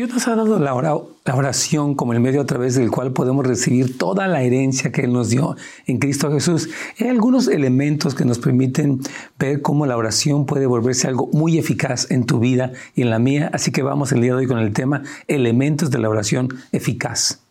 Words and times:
Dios 0.00 0.14
nos 0.14 0.28
ha 0.28 0.34
dado 0.34 0.58
la 0.58 1.34
oración 1.34 1.94
como 1.94 2.14
el 2.14 2.20
medio 2.20 2.40
a 2.40 2.46
través 2.46 2.74
del 2.74 2.90
cual 2.90 3.12
podemos 3.12 3.46
recibir 3.46 3.98
toda 3.98 4.28
la 4.28 4.42
herencia 4.42 4.90
que 4.92 5.02
Él 5.02 5.12
nos 5.12 5.28
dio 5.28 5.56
en 5.86 5.98
Cristo 5.98 6.32
Jesús. 6.32 6.70
Hay 6.98 7.08
algunos 7.08 7.48
elementos 7.48 8.14
que 8.14 8.24
nos 8.24 8.38
permiten 8.38 9.00
ver 9.38 9.60
cómo 9.60 9.84
la 9.84 9.98
oración 9.98 10.46
puede 10.46 10.64
volverse 10.64 11.06
algo 11.06 11.28
muy 11.34 11.58
eficaz 11.58 12.10
en 12.10 12.24
tu 12.24 12.38
vida 12.38 12.72
y 12.94 13.02
en 13.02 13.10
la 13.10 13.18
mía. 13.18 13.50
Así 13.52 13.72
que 13.72 13.82
vamos 13.82 14.10
el 14.12 14.22
día 14.22 14.30
de 14.30 14.38
hoy 14.38 14.46
con 14.46 14.58
el 14.58 14.72
tema 14.72 15.02
elementos 15.28 15.90
de 15.90 15.98
la 15.98 16.08
oración 16.08 16.48
eficaz. 16.72 17.49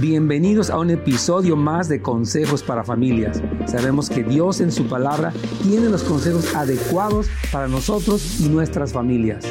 Bienvenidos 0.00 0.68
a 0.68 0.78
un 0.78 0.90
episodio 0.90 1.56
más 1.56 1.88
de 1.88 2.02
Consejos 2.02 2.62
para 2.62 2.84
Familias. 2.84 3.42
Sabemos 3.64 4.10
que 4.10 4.22
Dios 4.22 4.60
en 4.60 4.70
su 4.70 4.86
palabra 4.88 5.32
tiene 5.62 5.88
los 5.88 6.02
consejos 6.02 6.54
adecuados 6.54 7.28
para 7.50 7.66
nosotros 7.66 8.40
y 8.40 8.50
nuestras 8.50 8.92
familias. 8.92 9.46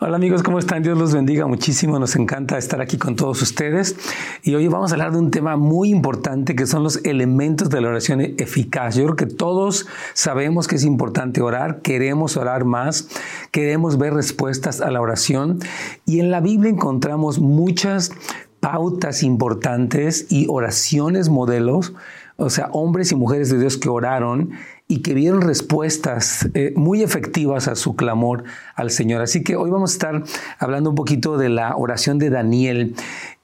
Hola 0.00 0.14
amigos, 0.14 0.44
¿cómo 0.44 0.60
están? 0.60 0.84
Dios 0.84 0.96
los 0.96 1.12
bendiga 1.12 1.48
muchísimo. 1.48 1.98
Nos 1.98 2.14
encanta 2.14 2.56
estar 2.56 2.80
aquí 2.80 2.98
con 2.98 3.16
todos 3.16 3.42
ustedes. 3.42 3.96
Y 4.44 4.54
hoy 4.54 4.68
vamos 4.68 4.92
a 4.92 4.94
hablar 4.94 5.10
de 5.10 5.18
un 5.18 5.32
tema 5.32 5.56
muy 5.56 5.90
importante 5.90 6.54
que 6.54 6.66
son 6.66 6.84
los 6.84 7.04
elementos 7.04 7.68
de 7.68 7.80
la 7.80 7.88
oración 7.88 8.20
eficaz. 8.20 8.94
Yo 8.94 9.02
creo 9.06 9.16
que 9.16 9.26
todos 9.26 9.88
sabemos 10.14 10.68
que 10.68 10.76
es 10.76 10.84
importante 10.84 11.40
orar, 11.40 11.82
queremos 11.82 12.36
orar 12.36 12.64
más, 12.64 13.08
queremos 13.50 13.98
ver 13.98 14.14
respuestas 14.14 14.80
a 14.80 14.92
la 14.92 15.00
oración. 15.00 15.58
Y 16.06 16.20
en 16.20 16.30
la 16.30 16.40
Biblia 16.40 16.70
encontramos 16.70 17.40
muchas 17.40 18.12
pautas 18.60 19.24
importantes 19.24 20.30
y 20.30 20.46
oraciones 20.48 21.28
modelos, 21.28 21.92
o 22.36 22.50
sea, 22.50 22.68
hombres 22.70 23.10
y 23.10 23.16
mujeres 23.16 23.50
de 23.50 23.58
Dios 23.58 23.76
que 23.76 23.88
oraron 23.88 24.50
y 24.90 25.02
que 25.02 25.12
vieron 25.12 25.42
respuestas 25.42 26.48
eh, 26.54 26.72
muy 26.74 27.02
efectivas 27.02 27.68
a 27.68 27.76
su 27.76 27.94
clamor 27.94 28.44
al 28.74 28.90
Señor. 28.90 29.20
Así 29.20 29.44
que 29.44 29.54
hoy 29.54 29.68
vamos 29.68 29.90
a 29.90 29.92
estar 29.92 30.24
hablando 30.58 30.88
un 30.88 30.96
poquito 30.96 31.36
de 31.36 31.50
la 31.50 31.76
oración 31.76 32.18
de 32.18 32.30
Daniel 32.30 32.94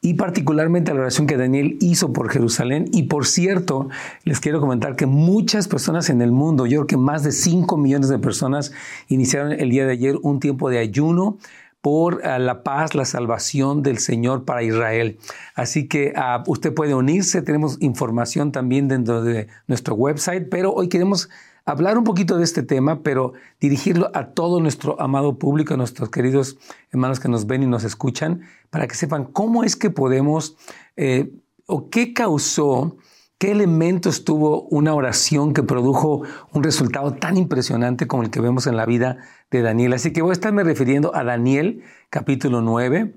y 0.00 0.14
particularmente 0.14 0.94
la 0.94 1.00
oración 1.00 1.26
que 1.26 1.36
Daniel 1.36 1.76
hizo 1.80 2.14
por 2.14 2.30
Jerusalén. 2.30 2.86
Y 2.92 3.04
por 3.04 3.26
cierto, 3.26 3.90
les 4.24 4.40
quiero 4.40 4.58
comentar 4.58 4.96
que 4.96 5.04
muchas 5.04 5.68
personas 5.68 6.08
en 6.08 6.22
el 6.22 6.32
mundo, 6.32 6.64
yo 6.64 6.80
creo 6.80 6.86
que 6.86 6.96
más 6.96 7.22
de 7.24 7.32
5 7.32 7.76
millones 7.76 8.08
de 8.08 8.18
personas 8.18 8.72
iniciaron 9.08 9.52
el 9.52 9.68
día 9.68 9.84
de 9.84 9.92
ayer 9.92 10.16
un 10.22 10.40
tiempo 10.40 10.70
de 10.70 10.78
ayuno 10.78 11.36
por 11.84 12.24
ah, 12.24 12.38
la 12.38 12.62
paz, 12.62 12.94
la 12.94 13.04
salvación 13.04 13.82
del 13.82 13.98
Señor 13.98 14.46
para 14.46 14.62
Israel. 14.62 15.18
Así 15.54 15.86
que 15.86 16.14
ah, 16.16 16.42
usted 16.46 16.72
puede 16.72 16.94
unirse, 16.94 17.42
tenemos 17.42 17.76
información 17.82 18.52
también 18.52 18.88
dentro 18.88 19.22
de 19.22 19.48
nuestro 19.66 19.94
website, 19.94 20.48
pero 20.50 20.72
hoy 20.72 20.88
queremos 20.88 21.28
hablar 21.66 21.98
un 21.98 22.04
poquito 22.04 22.38
de 22.38 22.44
este 22.44 22.62
tema, 22.62 23.02
pero 23.02 23.34
dirigirlo 23.60 24.10
a 24.14 24.28
todo 24.28 24.60
nuestro 24.60 24.98
amado 24.98 25.38
público, 25.38 25.74
a 25.74 25.76
nuestros 25.76 26.08
queridos 26.08 26.56
hermanos 26.90 27.20
que 27.20 27.28
nos 27.28 27.46
ven 27.46 27.62
y 27.62 27.66
nos 27.66 27.84
escuchan, 27.84 28.40
para 28.70 28.86
que 28.86 28.94
sepan 28.94 29.26
cómo 29.26 29.62
es 29.62 29.76
que 29.76 29.90
podemos 29.90 30.56
eh, 30.96 31.34
o 31.66 31.90
qué 31.90 32.14
causó 32.14 32.96
¿Qué 33.38 33.50
elementos 33.50 34.24
tuvo 34.24 34.62
una 34.68 34.94
oración 34.94 35.54
que 35.54 35.64
produjo 35.64 36.22
un 36.52 36.62
resultado 36.62 37.14
tan 37.14 37.36
impresionante 37.36 38.06
como 38.06 38.22
el 38.22 38.30
que 38.30 38.40
vemos 38.40 38.66
en 38.66 38.76
la 38.76 38.86
vida 38.86 39.18
de 39.50 39.60
Daniel? 39.60 39.92
Así 39.92 40.12
que 40.12 40.22
voy 40.22 40.30
a 40.30 40.34
estarme 40.34 40.62
refiriendo 40.62 41.14
a 41.16 41.24
Daniel 41.24 41.82
capítulo 42.10 42.62
9. 42.62 43.14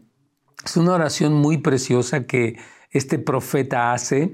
Es 0.66 0.76
una 0.76 0.94
oración 0.94 1.34
muy 1.34 1.60
preciosa 1.60 2.26
que 2.26 2.58
este 2.90 3.20
profeta 3.20 3.94
hace 3.94 4.34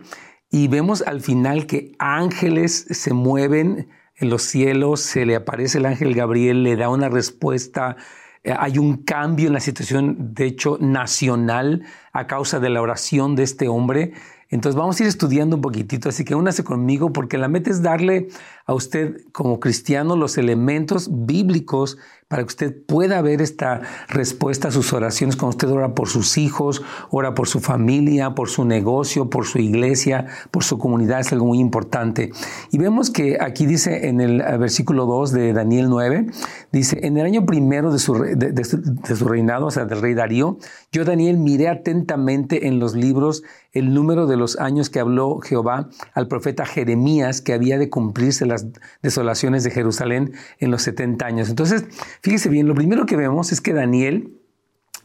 y 0.50 0.70
vemos 0.70 1.02
al 1.02 1.20
final 1.20 1.68
que 1.68 1.92
ángeles 2.00 2.86
se 2.90 3.14
mueven 3.14 3.90
en 4.16 4.30
los 4.30 4.44
cielos, 4.44 5.02
se 5.02 5.26
le 5.26 5.36
aparece 5.36 5.80
el 5.80 5.86
ángel 5.86 6.16
Gabriel, 6.16 6.64
le 6.64 6.78
da 6.78 6.88
una 6.90 7.10
respuesta 7.10 7.98
eh, 8.44 8.54
hay 8.58 8.78
un 8.78 9.04
cambio 9.04 9.48
en 9.48 9.54
la 9.54 9.60
situación, 9.60 10.34
de 10.34 10.46
hecho, 10.46 10.78
nacional 10.80 11.86
a 12.12 12.28
causa 12.28 12.60
de 12.60 12.70
la 12.70 12.82
oración 12.82 13.36
de 13.36 13.44
este 13.44 13.68
hombre. 13.70 14.14
Entonces 14.54 14.78
vamos 14.78 15.00
a 15.00 15.04
ir 15.04 15.10
estudiando 15.10 15.56
un 15.56 15.64
poquitito, 15.64 16.10
así 16.10 16.24
que 16.24 16.36
únase 16.36 16.64
conmigo 16.64 17.12
porque 17.12 17.40
la 17.40 17.48
meta 17.48 17.72
es 17.72 17.82
darle 17.82 18.28
a 18.66 18.74
usted 18.74 19.22
como 19.32 19.60
cristiano 19.60 20.16
los 20.16 20.38
elementos 20.38 21.10
bíblicos 21.12 21.98
para 22.34 22.42
que 22.42 22.48
usted 22.48 22.86
pueda 22.88 23.22
ver 23.22 23.44
esta 23.44 23.82
respuesta 24.08 24.70
a 24.70 24.72
sus 24.72 24.92
oraciones 24.92 25.36
cuando 25.36 25.56
usted 25.56 25.70
ora 25.70 25.94
por 25.94 26.08
sus 26.10 26.40
hijos, 26.40 26.82
ora 27.12 27.36
por 27.36 27.48
su 27.48 27.60
familia, 27.60 28.34
por 28.34 28.50
su 28.50 28.66
negocio, 28.66 29.30
por 29.30 29.46
su 29.46 29.60
iglesia, 29.60 30.26
por 30.50 30.64
su 30.64 30.80
comunidad, 30.80 31.20
es 31.20 31.32
algo 31.32 31.46
muy 31.46 31.60
importante. 31.60 32.32
Y 32.72 32.80
vemos 32.80 33.12
que 33.12 33.38
aquí 33.40 33.68
dice 33.68 34.08
en 34.08 34.20
el 34.20 34.42
eh, 34.42 34.58
versículo 34.58 35.06
2 35.06 35.32
de 35.32 35.54
Daniel 35.54 35.90
9, 35.90 36.26
dice, 36.72 37.06
en 37.06 37.18
el 37.20 37.26
año 37.28 37.46
primero 37.46 37.92
de 37.92 38.00
su, 38.00 38.16
de 38.16 39.16
su 39.16 39.28
reinado, 39.28 39.68
o 39.68 39.72
sea, 39.72 39.86
del 39.86 40.02
rey 40.02 40.16
Darío, 40.16 40.58
yo 40.92 41.06
Daniel 41.06 41.38
miré 41.38 41.68
atentamente 41.68 42.68
en 42.68 42.80
los 42.80 42.96
libros 42.96 43.44
el 43.74 43.94
número 43.94 44.28
de 44.28 44.38
los 44.38 44.58
años 44.60 44.90
que 44.90 45.00
habló 45.00 45.40
Jehová 45.40 45.90
al 46.14 46.28
profeta 46.28 46.66
Jeremías 46.66 47.42
que 47.42 47.54
había 47.54 47.78
de 47.78 47.90
cumplirse 47.90 48.46
las 48.54 48.68
desolaciones 49.02 49.64
de 49.64 49.72
Jerusalén 49.72 50.34
en 50.60 50.72
los 50.72 50.84
70 50.84 51.26
años. 51.26 51.50
Entonces, 51.50 51.86
fíjese 52.22 52.50
bien, 52.50 52.68
lo 52.68 52.76
primero 52.76 53.06
que 53.06 53.16
vemos 53.16 53.52
es 53.52 53.62
que 53.62 53.74
Daniel 53.74 54.40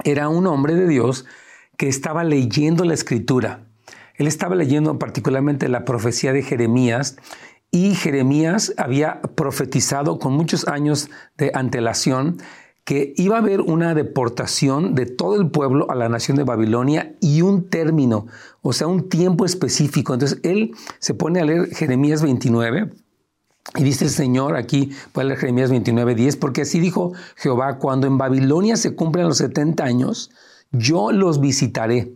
era 0.04 0.28
un 0.28 0.46
hombre 0.46 0.74
de 0.74 0.86
Dios 0.86 1.26
que 1.76 1.88
estaba 1.88 2.24
leyendo 2.24 2.84
la 2.84 2.94
escritura. 2.94 3.66
Él 4.14 4.26
estaba 4.26 4.54
leyendo 4.54 4.98
particularmente 4.98 5.68
la 5.68 5.84
profecía 5.84 6.32
de 6.32 6.42
Jeremías 6.42 7.16
y 7.70 7.94
Jeremías 7.94 8.74
había 8.76 9.20
profetizado 9.20 10.18
con 10.18 10.32
muchos 10.32 10.66
años 10.66 11.10
de 11.36 11.50
antelación 11.54 12.38
que 12.84 13.12
iba 13.16 13.36
a 13.36 13.40
haber 13.40 13.60
una 13.60 13.94
deportación 13.94 14.94
de 14.94 15.04
todo 15.04 15.38
el 15.38 15.50
pueblo 15.50 15.90
a 15.90 15.94
la 15.94 16.08
nación 16.08 16.38
de 16.38 16.44
Babilonia 16.44 17.14
y 17.20 17.42
un 17.42 17.68
término, 17.68 18.26
o 18.62 18.72
sea, 18.72 18.86
un 18.86 19.10
tiempo 19.10 19.44
específico. 19.44 20.14
Entonces 20.14 20.40
él 20.42 20.74
se 20.98 21.12
pone 21.12 21.40
a 21.40 21.44
leer 21.44 21.68
Jeremías 21.74 22.22
29 22.22 22.90
y 23.76 23.84
dice 23.84 24.04
el 24.04 24.10
Señor 24.10 24.56
aquí, 24.56 24.90
puede 25.12 25.28
leer 25.28 25.40
Jeremías 25.40 25.70
29, 25.70 26.14
10, 26.14 26.36
porque 26.36 26.62
así 26.62 26.80
dijo 26.80 27.12
Jehová, 27.36 27.78
cuando 27.78 28.06
en 28.06 28.18
Babilonia 28.18 28.76
se 28.76 28.94
cumplan 28.94 29.28
los 29.28 29.38
70 29.38 29.84
años, 29.84 30.30
yo 30.72 31.12
los 31.12 31.40
visitaré 31.40 32.12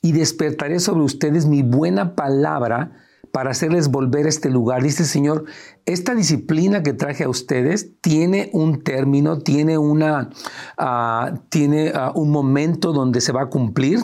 y 0.00 0.12
despertaré 0.12 0.80
sobre 0.80 1.02
ustedes 1.02 1.46
mi 1.46 1.62
buena 1.62 2.14
palabra 2.14 2.92
para 3.34 3.50
hacerles 3.50 3.88
volver 3.88 4.26
a 4.26 4.28
este 4.28 4.48
lugar. 4.48 4.84
Dice 4.84 5.02
el 5.02 5.08
Señor, 5.08 5.44
esta 5.86 6.14
disciplina 6.14 6.84
que 6.84 6.92
traje 6.92 7.24
a 7.24 7.28
ustedes 7.28 7.90
tiene 8.00 8.48
un 8.52 8.84
término, 8.84 9.40
tiene, 9.40 9.76
una, 9.76 10.30
ah, 10.78 11.40
tiene 11.48 11.90
ah, 11.96 12.12
un 12.14 12.30
momento 12.30 12.92
donde 12.92 13.20
se 13.20 13.32
va 13.32 13.42
a 13.42 13.46
cumplir. 13.46 13.98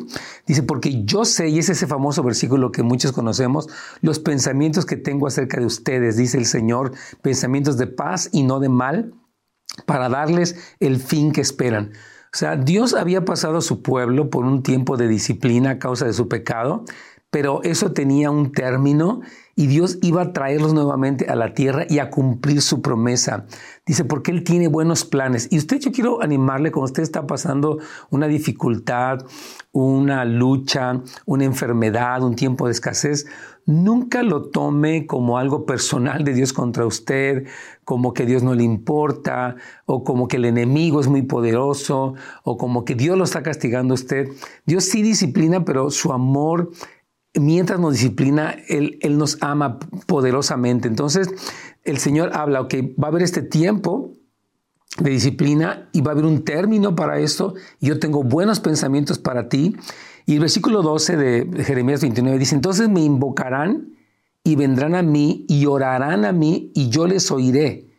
Dice, 0.49 0.65
porque 0.65 1.05
yo 1.05 1.25
sé, 1.25 1.49
y 1.49 1.61
es 1.61 1.69
ese 1.69 1.87
famoso 1.87 2.25
versículo 2.25 2.73
que 2.73 2.83
muchos 2.83 3.13
conocemos, 3.13 3.69
los 4.01 4.19
pensamientos 4.19 4.85
que 4.85 4.97
tengo 4.97 5.29
acerca 5.29 5.61
de 5.61 5.67
ustedes, 5.67 6.17
dice 6.17 6.37
el 6.37 6.47
Señor, 6.47 6.91
pensamientos 7.23 7.79
de 7.79 7.87
paz 7.87 8.31
y 8.33 8.43
no 8.43 8.59
de 8.59 8.69
mal, 8.69 9.15
para 9.87 10.09
darles 10.09 10.57
el 10.81 10.97
fin 10.97 11.31
que 11.31 11.41
esperan. 11.41 11.93
O 12.35 12.37
sea, 12.37 12.57
Dios 12.57 12.95
había 12.95 13.25
pasado 13.25 13.59
a 13.59 13.63
su 13.63 13.81
pueblo 13.81 14.29
por 14.29 14.45
un 14.45 14.65
tiempo 14.65 14.97
de 14.97 15.07
disciplina 15.07 15.71
a 15.71 15.79
causa 15.79 16.05
de 16.05 16.15
su 16.15 16.27
pecado 16.27 16.85
pero 17.31 17.63
eso 17.63 17.93
tenía 17.93 18.31
un 18.31 18.53
término 18.53 19.21
y 19.55 19.67
Dios 19.67 19.99
iba 20.03 20.23
a 20.23 20.33
traerlos 20.33 20.73
nuevamente 20.73 21.27
a 21.29 21.37
la 21.37 21.55
tierra 21.55 21.85
y 21.89 21.99
a 21.99 22.11
cumplir 22.11 22.63
su 22.63 22.81
promesa. 22.81 23.47
Dice, 23.85 24.05
porque 24.05 24.31
Él 24.31 24.43
tiene 24.43 24.69
buenos 24.69 25.05
planes. 25.05 25.49
Y 25.51 25.59
usted, 25.59 25.81
yo 25.81 25.93
quiero 25.93 26.23
animarle 26.23 26.73
cuando 26.73 26.87
usted 26.87 27.03
está 27.03 27.27
pasando 27.27 27.79
una 28.09 28.27
dificultad, 28.27 29.19
una 29.73 30.25
lucha, 30.25 31.03
una 31.27 31.45
enfermedad, 31.45 32.23
un 32.23 32.37
tiempo 32.37 32.67
de 32.67 32.73
escasez, 32.73 33.27
nunca 33.67 34.23
lo 34.23 34.49
tome 34.49 35.07
como 35.07 35.39
algo 35.39 35.67
personal 35.67 36.25
de 36.25 36.33
Dios 36.33 36.53
contra 36.53 36.87
usted, 36.87 37.47
como 37.85 38.15
que 38.15 38.27
Dios 38.27 38.43
no 38.43 38.55
le 38.55 38.65
importa, 38.65 39.57
o 39.85 40.05
como 40.05 40.27
que 40.27 40.39
el 40.39 40.47
enemigo 40.47 41.01
es 41.01 41.09
muy 41.09 41.23
poderoso, 41.23 42.15
o 42.45 42.57
como 42.57 42.85
que 42.85 42.95
Dios 42.95 43.19
lo 43.19 43.25
está 43.25 43.43
castigando 43.43 43.93
a 43.93 43.97
usted. 43.97 44.29
Dios 44.65 44.85
sí 44.85 45.03
disciplina, 45.03 45.65
pero 45.65 45.91
su 45.91 46.13
amor 46.13 46.71
mientras 47.35 47.79
nos 47.79 47.93
disciplina, 47.93 48.57
Él, 48.69 48.99
Él 49.03 49.19
nos 49.19 49.39
ama 49.41 49.79
poderosamente. 50.07 50.89
Entonces, 50.89 51.29
el 51.85 51.99
Señor 51.99 52.31
habla, 52.35 52.67
que 52.69 52.95
va 52.99 53.09
a 53.09 53.11
haber 53.11 53.23
este 53.23 53.43
tiempo 53.43 54.13
de 54.99 55.11
disciplina 55.11 55.89
y 55.93 56.01
va 56.01 56.11
a 56.11 56.15
haber 56.15 56.25
un 56.25 56.45
término 56.45 56.95
para 56.95 57.21
esto. 57.21 57.55
Yo 57.81 57.99
tengo 57.99 58.23
buenos 58.23 58.61
pensamientos 58.61 59.19
para 59.19 59.49
ti. 59.49 59.77
Y 60.27 60.35
el 60.35 60.41
versículo 60.41 60.83
12 60.83 61.17
de 61.17 61.65
Jeremías 61.65 62.03
29 62.03 62.39
dice, 62.39 62.55
entonces 62.55 62.89
me 62.89 63.01
invocarán 63.01 63.95
y 64.45 64.57
vendrán 64.57 64.95
a 64.95 65.03
mí 65.03 65.45
y 65.49 65.67
orarán 65.67 66.25
a 66.25 66.33
mí 66.33 66.73
y 66.75 66.89
yo 66.89 67.07
les 67.07 67.31
oiré 67.31 67.90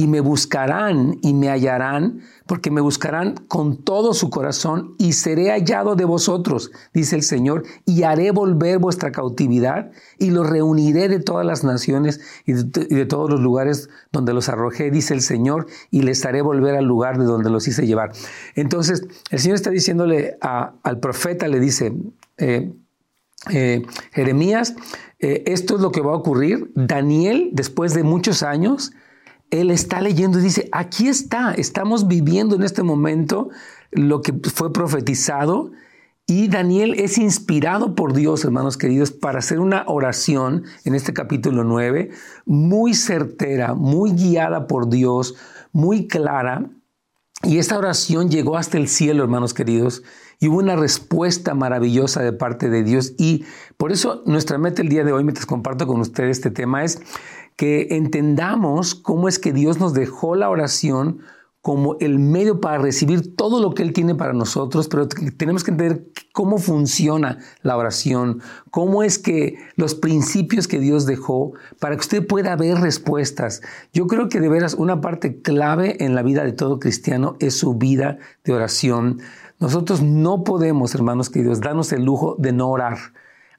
y 0.00 0.06
me 0.06 0.20
buscarán 0.20 1.18
y 1.20 1.34
me 1.34 1.50
hallarán, 1.50 2.22
porque 2.46 2.70
me 2.70 2.80
buscarán 2.80 3.34
con 3.48 3.84
todo 3.84 4.14
su 4.14 4.30
corazón 4.30 4.94
y 4.96 5.12
seré 5.12 5.50
hallado 5.50 5.94
de 5.94 6.06
vosotros, 6.06 6.72
dice 6.94 7.16
el 7.16 7.22
Señor, 7.22 7.64
y 7.84 8.04
haré 8.04 8.30
volver 8.30 8.78
vuestra 8.78 9.12
cautividad 9.12 9.90
y 10.16 10.30
los 10.30 10.48
reuniré 10.48 11.10
de 11.10 11.20
todas 11.20 11.44
las 11.44 11.64
naciones 11.64 12.18
y 12.46 12.54
de, 12.54 13.04
todos 13.04 13.28
los 13.28 13.40
lugares 13.40 13.90
donde 14.10 14.32
los 14.32 14.48
arrojé, 14.48 14.90
dice 14.90 15.12
el 15.12 15.20
Señor, 15.20 15.66
y 15.90 16.00
les 16.00 16.24
haré 16.24 16.40
volver 16.40 16.76
al 16.76 16.86
lugar 16.86 17.18
de 17.18 17.26
donde 17.26 17.50
los 17.50 17.68
hice 17.68 17.86
llevar. 17.86 18.12
Entonces, 18.54 19.06
el 19.30 19.38
Señor 19.38 19.56
está 19.56 19.68
diciéndole 19.68 20.38
al 20.40 20.98
profeta, 20.98 21.46
le 21.46 21.60
dice, 21.60 21.92
eh, 22.38 22.72
eh, 23.50 23.82
Jeremías, 24.12 24.74
eh, 25.18 25.42
esto 25.44 25.74
es 25.74 25.82
lo 25.82 25.92
que 25.92 26.00
va 26.00 26.12
a 26.12 26.16
ocurrir. 26.16 26.70
Daniel, 26.74 27.50
después 27.52 27.92
de 27.92 28.02
muchos 28.02 28.42
años, 28.42 28.92
él 29.50 29.70
está 29.70 30.00
leyendo 30.00 30.38
y 30.38 30.42
dice, 30.42 30.68
aquí 30.72 31.08
está, 31.08 31.52
estamos 31.52 32.06
viviendo 32.06 32.56
en 32.56 32.62
este 32.62 32.82
momento 32.82 33.50
lo 33.90 34.22
que 34.22 34.32
fue 34.32 34.72
profetizado. 34.72 35.72
Y 36.26 36.46
Daniel 36.46 36.94
es 36.96 37.18
inspirado 37.18 37.96
por 37.96 38.14
Dios, 38.14 38.44
hermanos 38.44 38.76
queridos, 38.76 39.10
para 39.10 39.40
hacer 39.40 39.58
una 39.58 39.82
oración 39.88 40.64
en 40.84 40.94
este 40.94 41.12
capítulo 41.12 41.64
9, 41.64 42.10
muy 42.46 42.94
certera, 42.94 43.74
muy 43.74 44.12
guiada 44.12 44.68
por 44.68 44.88
Dios, 44.88 45.34
muy 45.72 46.06
clara. 46.06 46.70
Y 47.42 47.58
esta 47.58 47.76
oración 47.76 48.30
llegó 48.30 48.56
hasta 48.56 48.78
el 48.78 48.86
cielo, 48.86 49.24
hermanos 49.24 49.54
queridos, 49.54 50.04
y 50.38 50.48
hubo 50.48 50.58
una 50.58 50.76
respuesta 50.76 51.54
maravillosa 51.54 52.22
de 52.22 52.32
parte 52.32 52.70
de 52.70 52.84
Dios. 52.84 53.14
Y 53.18 53.44
por 53.76 53.90
eso 53.90 54.22
nuestra 54.24 54.56
meta 54.56 54.82
el 54.82 54.88
día 54.88 55.02
de 55.02 55.12
hoy, 55.12 55.24
mientras 55.24 55.46
comparto 55.46 55.86
con 55.86 56.00
ustedes 56.00 56.38
este 56.38 56.50
tema, 56.50 56.84
es 56.84 57.00
que 57.60 57.88
entendamos 57.90 58.94
cómo 58.94 59.28
es 59.28 59.38
que 59.38 59.52
Dios 59.52 59.78
nos 59.78 59.92
dejó 59.92 60.34
la 60.34 60.48
oración 60.48 61.20
como 61.60 61.98
el 62.00 62.18
medio 62.18 62.58
para 62.58 62.78
recibir 62.78 63.36
todo 63.36 63.60
lo 63.60 63.74
que 63.74 63.82
Él 63.82 63.92
tiene 63.92 64.14
para 64.14 64.32
nosotros, 64.32 64.88
pero 64.88 65.06
tenemos 65.08 65.62
que 65.62 65.72
entender 65.72 66.06
cómo 66.32 66.56
funciona 66.56 67.36
la 67.60 67.76
oración, 67.76 68.40
cómo 68.70 69.02
es 69.02 69.18
que 69.18 69.58
los 69.76 69.94
principios 69.94 70.68
que 70.68 70.80
Dios 70.80 71.04
dejó 71.04 71.52
para 71.78 71.96
que 71.96 72.00
usted 72.00 72.26
pueda 72.26 72.56
ver 72.56 72.78
respuestas. 72.78 73.60
Yo 73.92 74.06
creo 74.06 74.30
que 74.30 74.40
de 74.40 74.48
veras 74.48 74.72
una 74.72 75.02
parte 75.02 75.42
clave 75.42 76.02
en 76.02 76.14
la 76.14 76.22
vida 76.22 76.44
de 76.44 76.52
todo 76.52 76.78
cristiano 76.78 77.36
es 77.40 77.58
su 77.58 77.74
vida 77.74 78.16
de 78.42 78.54
oración. 78.54 79.20
Nosotros 79.58 80.00
no 80.00 80.44
podemos, 80.44 80.94
hermanos 80.94 81.28
queridos, 81.28 81.60
darnos 81.60 81.92
el 81.92 82.06
lujo 82.06 82.36
de 82.38 82.52
no 82.54 82.70
orar. 82.70 82.96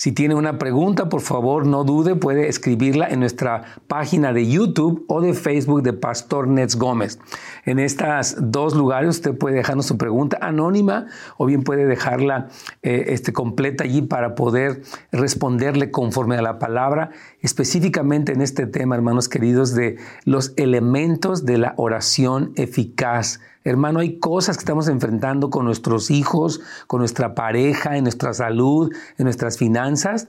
Si 0.00 0.12
tiene 0.12 0.36
una 0.36 0.58
pregunta, 0.58 1.08
por 1.08 1.22
favor, 1.22 1.66
no 1.66 1.82
dude, 1.82 2.14
puede 2.14 2.46
escribirla 2.46 3.08
en 3.08 3.18
nuestra 3.18 3.64
página 3.88 4.32
de 4.32 4.48
YouTube 4.48 5.04
o 5.08 5.20
de 5.20 5.34
Facebook 5.34 5.82
de 5.82 5.92
Pastor 5.92 6.46
Nets 6.46 6.76
Gómez. 6.76 7.18
En 7.64 7.80
estos 7.80 8.36
dos 8.38 8.76
lugares 8.76 9.10
usted 9.10 9.36
puede 9.36 9.56
dejarnos 9.56 9.86
su 9.86 9.98
pregunta 9.98 10.38
anónima 10.40 11.06
o 11.36 11.46
bien 11.46 11.64
puede 11.64 11.84
dejarla 11.84 12.46
eh, 12.84 13.06
este, 13.08 13.32
completa 13.32 13.82
allí 13.82 14.02
para 14.02 14.36
poder 14.36 14.82
responderle 15.10 15.90
conforme 15.90 16.36
a 16.36 16.42
la 16.42 16.60
palabra, 16.60 17.10
específicamente 17.40 18.30
en 18.30 18.40
este 18.40 18.68
tema, 18.68 18.94
hermanos 18.94 19.28
queridos, 19.28 19.74
de 19.74 19.96
los 20.22 20.52
elementos 20.56 21.44
de 21.44 21.58
la 21.58 21.74
oración 21.76 22.52
eficaz 22.54 23.40
Hermano, 23.68 24.00
hay 24.00 24.18
cosas 24.18 24.56
que 24.56 24.62
estamos 24.62 24.88
enfrentando 24.88 25.50
con 25.50 25.66
nuestros 25.66 26.10
hijos, 26.10 26.62
con 26.86 27.00
nuestra 27.00 27.34
pareja, 27.34 27.98
en 27.98 28.04
nuestra 28.04 28.32
salud, 28.32 28.90
en 29.18 29.24
nuestras 29.24 29.58
finanzas, 29.58 30.28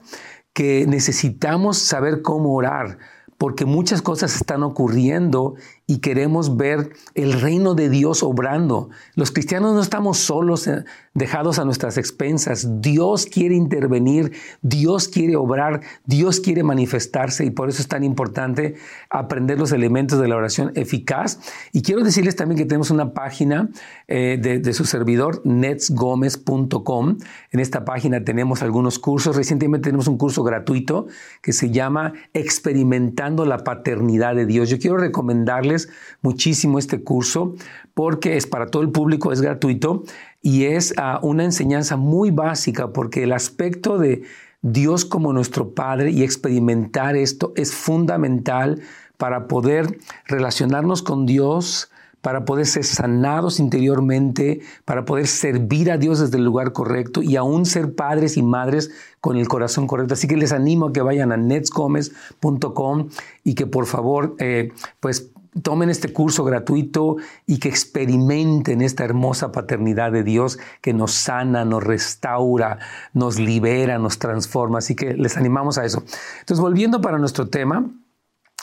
que 0.52 0.84
necesitamos 0.86 1.78
saber 1.78 2.20
cómo 2.20 2.54
orar, 2.54 2.98
porque 3.38 3.64
muchas 3.64 4.02
cosas 4.02 4.36
están 4.36 4.62
ocurriendo 4.62 5.54
y 5.90 5.98
queremos 5.98 6.56
ver 6.56 6.92
el 7.16 7.32
reino 7.32 7.74
de 7.74 7.88
Dios 7.88 8.22
obrando. 8.22 8.90
Los 9.16 9.32
cristianos 9.32 9.74
no 9.74 9.80
estamos 9.80 10.18
solos 10.18 10.68
eh, 10.68 10.84
dejados 11.14 11.58
a 11.58 11.64
nuestras 11.64 11.98
expensas. 11.98 12.80
Dios 12.80 13.26
quiere 13.26 13.56
intervenir, 13.56 14.30
Dios 14.62 15.08
quiere 15.08 15.34
obrar, 15.34 15.80
Dios 16.04 16.38
quiere 16.38 16.62
manifestarse 16.62 17.44
y 17.44 17.50
por 17.50 17.68
eso 17.68 17.82
es 17.82 17.88
tan 17.88 18.04
importante 18.04 18.76
aprender 19.10 19.58
los 19.58 19.72
elementos 19.72 20.20
de 20.20 20.28
la 20.28 20.36
oración 20.36 20.70
eficaz. 20.76 21.40
Y 21.72 21.82
quiero 21.82 22.04
decirles 22.04 22.36
también 22.36 22.56
que 22.56 22.66
tenemos 22.66 22.92
una 22.92 23.12
página 23.12 23.68
eh, 24.06 24.38
de, 24.40 24.60
de, 24.60 24.72
su 24.72 24.84
servidor, 24.84 25.42
netsgomez.com. 25.44 27.18
En 27.50 27.58
esta 27.58 27.84
página 27.84 28.22
tenemos 28.22 28.62
algunos 28.62 29.00
cursos. 29.00 29.34
Recientemente 29.34 29.88
tenemos 29.88 30.06
un 30.06 30.18
curso 30.18 30.44
gratuito 30.44 31.08
que 31.42 31.52
se 31.52 31.72
llama 31.72 32.12
Experimentando 32.32 33.44
la 33.44 33.64
Paternidad 33.64 34.36
de 34.36 34.46
Dios. 34.46 34.70
Yo 34.70 34.78
quiero 34.78 34.96
recomendarles 34.96 35.79
muchísimo 36.20 36.78
este 36.78 37.02
curso 37.02 37.54
porque 37.94 38.36
es 38.36 38.46
para 38.46 38.66
todo 38.66 38.82
el 38.82 38.90
público, 38.90 39.32
es 39.32 39.40
gratuito 39.40 40.04
y 40.42 40.64
es 40.64 40.94
ah, 40.96 41.20
una 41.22 41.44
enseñanza 41.44 41.96
muy 41.96 42.30
básica 42.30 42.92
porque 42.92 43.22
el 43.22 43.32
aspecto 43.32 43.98
de 43.98 44.22
Dios 44.62 45.04
como 45.04 45.32
nuestro 45.32 45.74
Padre 45.74 46.10
y 46.10 46.22
experimentar 46.22 47.16
esto 47.16 47.52
es 47.56 47.72
fundamental 47.72 48.82
para 49.16 49.48
poder 49.48 49.98
relacionarnos 50.26 51.02
con 51.02 51.26
Dios, 51.26 51.90
para 52.22 52.44
poder 52.44 52.66
ser 52.66 52.84
sanados 52.84 53.60
interiormente, 53.60 54.60
para 54.84 55.04
poder 55.04 55.26
servir 55.26 55.90
a 55.90 55.96
Dios 55.96 56.20
desde 56.20 56.36
el 56.36 56.44
lugar 56.44 56.72
correcto 56.72 57.22
y 57.22 57.36
aún 57.36 57.64
ser 57.64 57.94
padres 57.94 58.36
y 58.36 58.42
madres 58.42 58.90
con 59.20 59.36
el 59.36 59.48
corazón 59.48 59.86
correcto. 59.86 60.14
Así 60.14 60.28
que 60.28 60.36
les 60.36 60.52
animo 60.52 60.88
a 60.88 60.92
que 60.92 61.00
vayan 61.00 61.32
a 61.32 61.36
netsgomez.com 61.36 63.08
y 63.44 63.54
que 63.54 63.66
por 63.66 63.86
favor, 63.86 64.36
eh, 64.38 64.72
pues 65.00 65.30
tomen 65.62 65.90
este 65.90 66.12
curso 66.12 66.44
gratuito 66.44 67.16
y 67.46 67.58
que 67.58 67.68
experimenten 67.68 68.82
esta 68.82 69.04
hermosa 69.04 69.52
paternidad 69.52 70.12
de 70.12 70.22
Dios 70.22 70.58
que 70.80 70.92
nos 70.92 71.12
sana, 71.12 71.64
nos 71.64 71.82
restaura, 71.82 72.78
nos 73.12 73.38
libera, 73.38 73.98
nos 73.98 74.18
transforma. 74.18 74.78
Así 74.78 74.94
que 74.94 75.14
les 75.14 75.36
animamos 75.36 75.78
a 75.78 75.84
eso. 75.84 76.02
Entonces, 76.40 76.60
volviendo 76.60 77.00
para 77.00 77.18
nuestro 77.18 77.48
tema, 77.48 77.90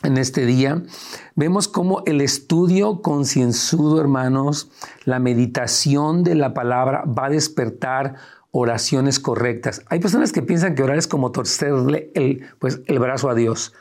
en 0.04 0.18
este 0.18 0.46
día, 0.46 0.84
vemos 1.36 1.68
cómo 1.68 2.04
el 2.06 2.22
estudio 2.22 3.02
concienzudo, 3.02 4.00
hermanos, 4.00 4.70
la 5.06 5.18
meditación 5.18 6.24
de 6.24 6.36
la 6.36 6.54
palabra 6.54 7.04
va 7.06 7.26
a 7.26 7.30
despertar 7.32 8.16
oraciones 8.52 9.20
correctas. 9.20 9.82
Hay 9.90 10.00
personas 10.00 10.32
que 10.32 10.44
piensan 10.44 10.76
que 10.76 10.84
orar 10.84 10.98
es 10.98 11.08
como 11.08 11.32
torcerle 11.32 12.12
el, 12.14 12.46
pues, 12.60 12.82
el 12.86 13.00
brazo 13.00 13.30
a 13.30 13.36
Dios. 13.36 13.74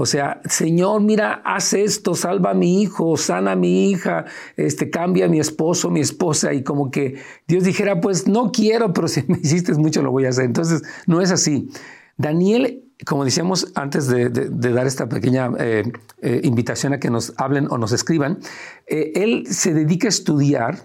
O 0.00 0.06
sea, 0.06 0.40
Señor, 0.48 1.02
mira, 1.02 1.42
haz 1.44 1.74
esto, 1.74 2.14
salva 2.14 2.52
a 2.52 2.54
mi 2.54 2.80
hijo, 2.80 3.18
sana 3.18 3.52
a 3.52 3.54
mi 3.54 3.90
hija, 3.90 4.24
este, 4.56 4.88
cambia 4.88 5.26
a 5.26 5.28
mi 5.28 5.38
esposo, 5.38 5.90
mi 5.90 6.00
esposa, 6.00 6.54
y 6.54 6.62
como 6.62 6.90
que 6.90 7.16
Dios 7.46 7.64
dijera, 7.64 8.00
pues 8.00 8.26
no 8.26 8.50
quiero, 8.50 8.94
pero 8.94 9.08
si 9.08 9.22
me 9.28 9.36
hiciste 9.42 9.74
mucho 9.74 10.00
lo 10.00 10.10
voy 10.10 10.24
a 10.24 10.30
hacer. 10.30 10.46
Entonces, 10.46 10.80
no 11.06 11.20
es 11.20 11.30
así. 11.30 11.68
Daniel, 12.16 12.82
como 13.04 13.26
decíamos 13.26 13.72
antes 13.74 14.08
de, 14.08 14.30
dar 14.30 14.86
esta 14.86 15.06
pequeña 15.06 15.50
eh, 15.58 15.82
eh, 16.22 16.40
invitación 16.44 16.94
a 16.94 16.98
que 16.98 17.10
nos 17.10 17.34
hablen 17.36 17.66
o 17.70 17.76
nos 17.76 17.92
escriban, 17.92 18.38
eh, 18.86 19.12
él 19.16 19.48
se 19.50 19.74
dedica 19.74 20.08
a 20.08 20.08
estudiar 20.08 20.78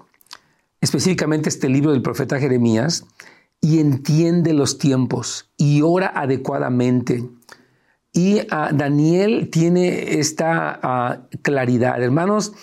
específicamente 0.81 1.47
este 1.47 1.69
libro 1.69 1.93
del 1.93 2.01
profeta 2.01 2.37
Jeremías, 2.37 3.05
y 3.61 3.79
entiende 3.79 4.53
los 4.53 4.77
tiempos 4.77 5.49
y 5.57 5.81
ora 5.81 6.11
adecuadamente. 6.13 7.23
Y 8.15 8.39
ah, 8.49 8.71
Daniel 8.73 9.49
tiene 9.51 10.19
esta 10.19 10.79
ah, 10.81 11.27
claridad. 11.41 12.01
Hermanos, 12.01 12.53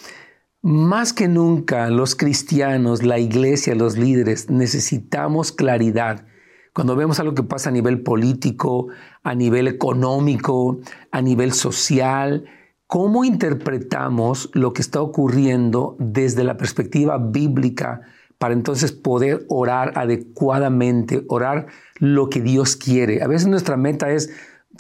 más 0.63 1.13
que 1.13 1.29
nunca 1.29 1.91
los 1.91 2.15
cristianos, 2.15 3.03
la 3.03 3.19
iglesia, 3.19 3.75
los 3.75 3.99
líderes, 3.99 4.49
necesitamos 4.49 5.53
claridad. 5.53 6.25
Cuando 6.73 6.97
vemos 6.97 7.21
algo 7.21 7.35
que 7.35 7.43
pasa 7.43 7.69
a 7.69 7.73
nivel 7.73 8.01
político, 8.03 8.89
a 9.23 9.35
nivel 9.35 9.69
económico, 9.69 10.81
a 11.11 11.21
nivel 11.21 11.53
social, 11.53 12.47
¿cómo 12.87 13.23
interpretamos 13.23 14.49
lo 14.55 14.73
que 14.73 14.81
está 14.81 15.03
ocurriendo 15.03 15.97
desde 15.99 16.45
la 16.45 16.57
perspectiva 16.57 17.19
bíblica 17.19 18.01
para 18.39 18.55
entonces 18.55 18.91
poder 18.91 19.45
orar 19.51 19.93
adecuadamente, 19.97 21.27
orar 21.29 21.67
lo 21.99 22.31
que 22.31 22.41
Dios 22.41 22.75
quiere? 22.75 23.23
A 23.23 23.27
veces 23.27 23.49
nuestra 23.49 23.77
meta 23.77 24.11
es 24.11 24.31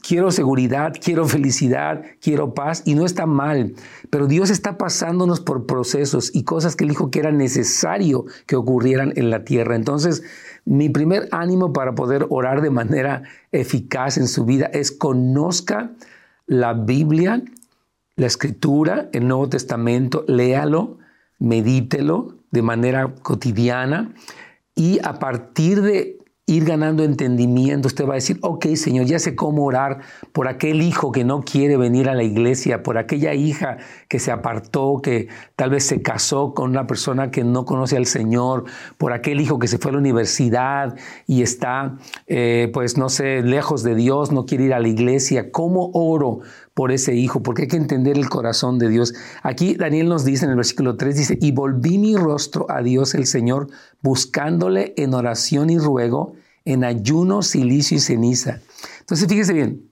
quiero 0.02 0.30
seguridad, 0.30 0.92
quiero 1.02 1.26
felicidad, 1.26 2.02
quiero 2.20 2.54
paz, 2.54 2.82
y 2.84 2.94
no 2.94 3.06
está 3.06 3.24
mal, 3.26 3.74
pero 4.10 4.26
Dios 4.26 4.50
está 4.50 4.76
pasándonos 4.76 5.40
por 5.40 5.66
procesos 5.66 6.30
y 6.34 6.44
cosas 6.44 6.76
que 6.76 6.84
Él 6.84 6.90
dijo 6.90 7.10
que 7.10 7.20
era 7.20 7.32
necesario 7.32 8.26
que 8.46 8.56
ocurrieran 8.56 9.12
en 9.16 9.30
la 9.30 9.44
tierra. 9.44 9.76
Entonces, 9.76 10.22
mi 10.64 10.88
primer 10.88 11.28
ánimo 11.32 11.72
para 11.72 11.94
poder 11.94 12.26
orar 12.28 12.60
de 12.60 12.70
manera 12.70 13.22
eficaz 13.52 14.18
en 14.18 14.28
su 14.28 14.44
vida 14.44 14.66
es 14.66 14.90
conozca 14.92 15.92
la 16.46 16.74
Biblia, 16.74 17.42
la 18.16 18.26
Escritura, 18.26 19.08
el 19.12 19.26
Nuevo 19.26 19.48
Testamento, 19.48 20.24
léalo, 20.28 20.98
medítelo 21.38 22.36
de 22.50 22.62
manera 22.62 23.14
cotidiana 23.22 24.12
y 24.74 25.00
a 25.04 25.18
partir 25.18 25.82
de 25.82 26.21
ir 26.46 26.64
ganando 26.64 27.04
entendimiento, 27.04 27.86
usted 27.86 28.04
va 28.04 28.12
a 28.12 28.14
decir, 28.16 28.38
ok 28.42 28.66
Señor, 28.74 29.06
ya 29.06 29.20
sé 29.20 29.36
cómo 29.36 29.64
orar 29.64 30.00
por 30.32 30.48
aquel 30.48 30.82
hijo 30.82 31.12
que 31.12 31.24
no 31.24 31.42
quiere 31.42 31.76
venir 31.76 32.08
a 32.08 32.14
la 32.14 32.24
iglesia, 32.24 32.82
por 32.82 32.98
aquella 32.98 33.32
hija 33.34 33.78
que 34.08 34.18
se 34.18 34.32
apartó, 34.32 35.00
que 35.02 35.28
tal 35.54 35.70
vez 35.70 35.86
se 35.86 36.02
casó 36.02 36.52
con 36.52 36.70
una 36.70 36.88
persona 36.88 37.30
que 37.30 37.44
no 37.44 37.64
conoce 37.64 37.96
al 37.96 38.06
Señor, 38.06 38.64
por 38.98 39.12
aquel 39.12 39.40
hijo 39.40 39.60
que 39.60 39.68
se 39.68 39.78
fue 39.78 39.90
a 39.90 39.92
la 39.92 40.00
universidad 40.00 40.96
y 41.28 41.42
está, 41.42 41.96
eh, 42.26 42.70
pues 42.72 42.98
no 42.98 43.08
sé, 43.08 43.42
lejos 43.42 43.84
de 43.84 43.94
Dios, 43.94 44.32
no 44.32 44.44
quiere 44.44 44.64
ir 44.64 44.74
a 44.74 44.80
la 44.80 44.88
iglesia. 44.88 45.52
¿Cómo 45.52 45.90
oro 45.94 46.40
por 46.74 46.92
ese 46.92 47.14
hijo? 47.14 47.42
Porque 47.42 47.62
hay 47.62 47.68
que 47.68 47.76
entender 47.76 48.16
el 48.16 48.28
corazón 48.28 48.78
de 48.78 48.88
Dios. 48.88 49.14
Aquí 49.42 49.74
Daniel 49.74 50.08
nos 50.08 50.24
dice 50.24 50.44
en 50.44 50.50
el 50.50 50.56
versículo 50.56 50.96
3, 50.96 51.16
dice, 51.16 51.38
y 51.40 51.52
volví 51.52 51.98
mi 51.98 52.16
rostro 52.16 52.66
a 52.70 52.82
Dios 52.82 53.14
el 53.14 53.26
Señor, 53.26 53.68
buscándole 54.00 54.94
en 54.96 55.14
oración 55.14 55.70
y 55.70 55.78
ruego 55.78 56.34
en 56.64 56.84
ayuno, 56.84 57.42
silicio 57.42 57.96
y 57.96 58.00
ceniza. 58.00 58.60
Entonces, 59.00 59.28
fíjese 59.28 59.52
bien, 59.52 59.90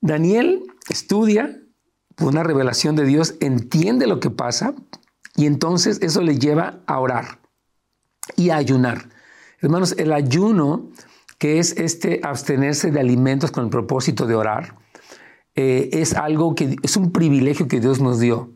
Daniel 0.00 0.62
estudia 0.90 1.60
una 2.20 2.42
revelación 2.42 2.96
de 2.96 3.04
Dios, 3.04 3.34
entiende 3.40 4.06
lo 4.06 4.20
que 4.20 4.30
pasa 4.30 4.74
y 5.36 5.46
entonces 5.46 5.98
eso 6.02 6.22
le 6.22 6.38
lleva 6.38 6.80
a 6.86 6.98
orar 6.98 7.40
y 8.36 8.50
a 8.50 8.56
ayunar. 8.56 9.10
Hermanos, 9.60 9.94
el 9.98 10.12
ayuno, 10.12 10.90
que 11.38 11.58
es 11.58 11.76
este 11.76 12.20
abstenerse 12.22 12.90
de 12.90 13.00
alimentos 13.00 13.50
con 13.50 13.64
el 13.64 13.70
propósito 13.70 14.26
de 14.26 14.34
orar, 14.34 14.76
eh, 15.56 15.88
es 15.92 16.14
algo 16.14 16.54
que 16.54 16.76
es 16.82 16.96
un 16.96 17.12
privilegio 17.12 17.66
que 17.66 17.80
Dios 17.80 18.00
nos 18.00 18.20
dio. 18.20 18.50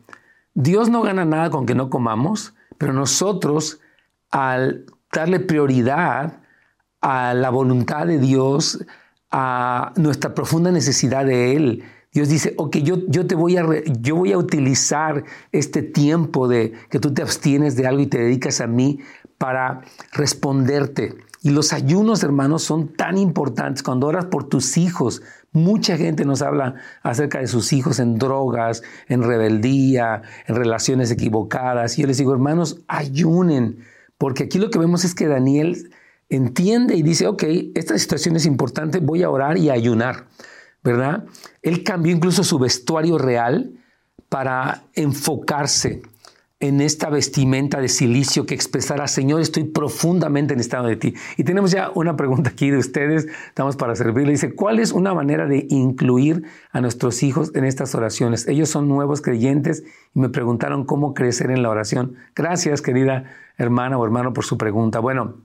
Dios 0.53 0.89
no 0.89 1.01
gana 1.01 1.25
nada 1.25 1.49
con 1.49 1.65
que 1.65 1.75
no 1.75 1.89
comamos, 1.89 2.53
pero 2.77 2.93
nosotros 2.93 3.79
al 4.29 4.85
darle 5.11 5.39
prioridad 5.39 6.41
a 7.01 7.33
la 7.33 7.49
voluntad 7.49 8.05
de 8.05 8.19
Dios, 8.19 8.85
a 9.31 9.93
nuestra 9.95 10.35
profunda 10.35 10.71
necesidad 10.71 11.25
de 11.25 11.55
Él. 11.55 11.83
Dios 12.13 12.27
dice, 12.27 12.53
ok, 12.57 12.77
yo, 12.77 12.97
yo 13.07 13.25
te 13.25 13.35
voy 13.35 13.57
a, 13.57 13.65
yo 13.99 14.17
voy 14.17 14.33
a 14.33 14.37
utilizar 14.37 15.23
este 15.51 15.81
tiempo 15.81 16.47
de 16.47 16.73
que 16.89 16.99
tú 16.99 17.13
te 17.13 17.21
abstienes 17.21 17.75
de 17.75 17.87
algo 17.87 18.01
y 18.01 18.07
te 18.07 18.19
dedicas 18.19 18.59
a 18.59 18.67
mí 18.67 18.99
para 19.37 19.81
responderte. 20.11 21.15
Y 21.43 21.49
los 21.49 21.73
ayunos, 21.73 22.21
hermanos, 22.21 22.61
son 22.61 22.89
tan 22.89 23.17
importantes. 23.17 23.81
Cuando 23.81 24.05
oras 24.05 24.25
por 24.25 24.47
tus 24.47 24.77
hijos, 24.77 25.23
mucha 25.51 25.97
gente 25.97 26.23
nos 26.23 26.43
habla 26.43 26.75
acerca 27.01 27.39
de 27.39 27.47
sus 27.47 27.73
hijos 27.73 27.99
en 27.99 28.19
drogas, 28.19 28.83
en 29.07 29.23
rebeldía, 29.23 30.21
en 30.45 30.55
relaciones 30.55 31.09
equivocadas. 31.09 31.97
Y 31.97 32.01
yo 32.01 32.07
les 32.07 32.19
digo, 32.19 32.31
hermanos, 32.31 32.81
ayunen, 32.87 33.79
porque 34.19 34.43
aquí 34.43 34.59
lo 34.59 34.69
que 34.69 34.77
vemos 34.77 35.03
es 35.03 35.15
que 35.15 35.27
Daniel 35.27 35.91
entiende 36.29 36.95
y 36.95 37.01
dice, 37.01 37.25
ok, 37.25 37.43
esta 37.73 37.97
situación 37.97 38.35
es 38.35 38.45
importante, 38.45 38.99
voy 38.99 39.23
a 39.23 39.29
orar 39.31 39.57
y 39.57 39.69
a 39.69 39.73
ayunar, 39.73 40.27
¿verdad? 40.83 41.25
Él 41.63 41.83
cambió 41.83 42.13
incluso 42.15 42.43
su 42.43 42.59
vestuario 42.59 43.17
real 43.17 43.71
para 44.29 44.83
enfocarse 44.93 46.03
en 46.61 46.79
esta 46.79 47.09
vestimenta 47.09 47.81
de 47.81 47.89
silicio 47.89 48.45
que 48.45 48.53
expresará, 48.53 49.07
Señor, 49.07 49.41
estoy 49.41 49.65
profundamente 49.65 50.53
en 50.53 50.59
estado 50.59 50.87
de 50.87 50.95
ti. 50.95 51.15
Y 51.37 51.43
tenemos 51.43 51.71
ya 51.71 51.91
una 51.95 52.15
pregunta 52.15 52.51
aquí 52.51 52.69
de 52.69 52.77
ustedes, 52.77 53.27
estamos 53.47 53.75
para 53.75 53.95
servirle. 53.95 54.31
Dice, 54.31 54.53
¿cuál 54.53 54.79
es 54.79 54.91
una 54.91 55.13
manera 55.13 55.47
de 55.47 55.65
incluir 55.69 56.43
a 56.71 56.79
nuestros 56.79 57.23
hijos 57.23 57.51
en 57.55 57.65
estas 57.65 57.95
oraciones? 57.95 58.47
Ellos 58.47 58.69
son 58.69 58.87
nuevos 58.87 59.21
creyentes 59.21 59.83
y 60.13 60.19
me 60.19 60.29
preguntaron 60.29 60.85
cómo 60.85 61.13
crecer 61.13 61.51
en 61.51 61.63
la 61.63 61.69
oración. 61.69 62.15
Gracias, 62.35 62.81
querida 62.81 63.25
hermana 63.57 63.97
o 63.97 64.05
hermano, 64.05 64.33
por 64.33 64.45
su 64.45 64.57
pregunta. 64.57 64.99
Bueno, 64.99 65.37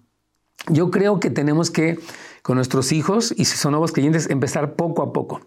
yo 0.68 0.90
creo 0.90 1.18
que 1.18 1.30
tenemos 1.30 1.70
que, 1.70 1.98
con 2.42 2.56
nuestros 2.56 2.92
hijos, 2.92 3.32
y 3.36 3.46
si 3.46 3.56
son 3.56 3.72
nuevos 3.72 3.92
creyentes, 3.92 4.28
empezar 4.30 4.74
poco 4.74 5.02
a 5.02 5.12
poco. 5.12 5.40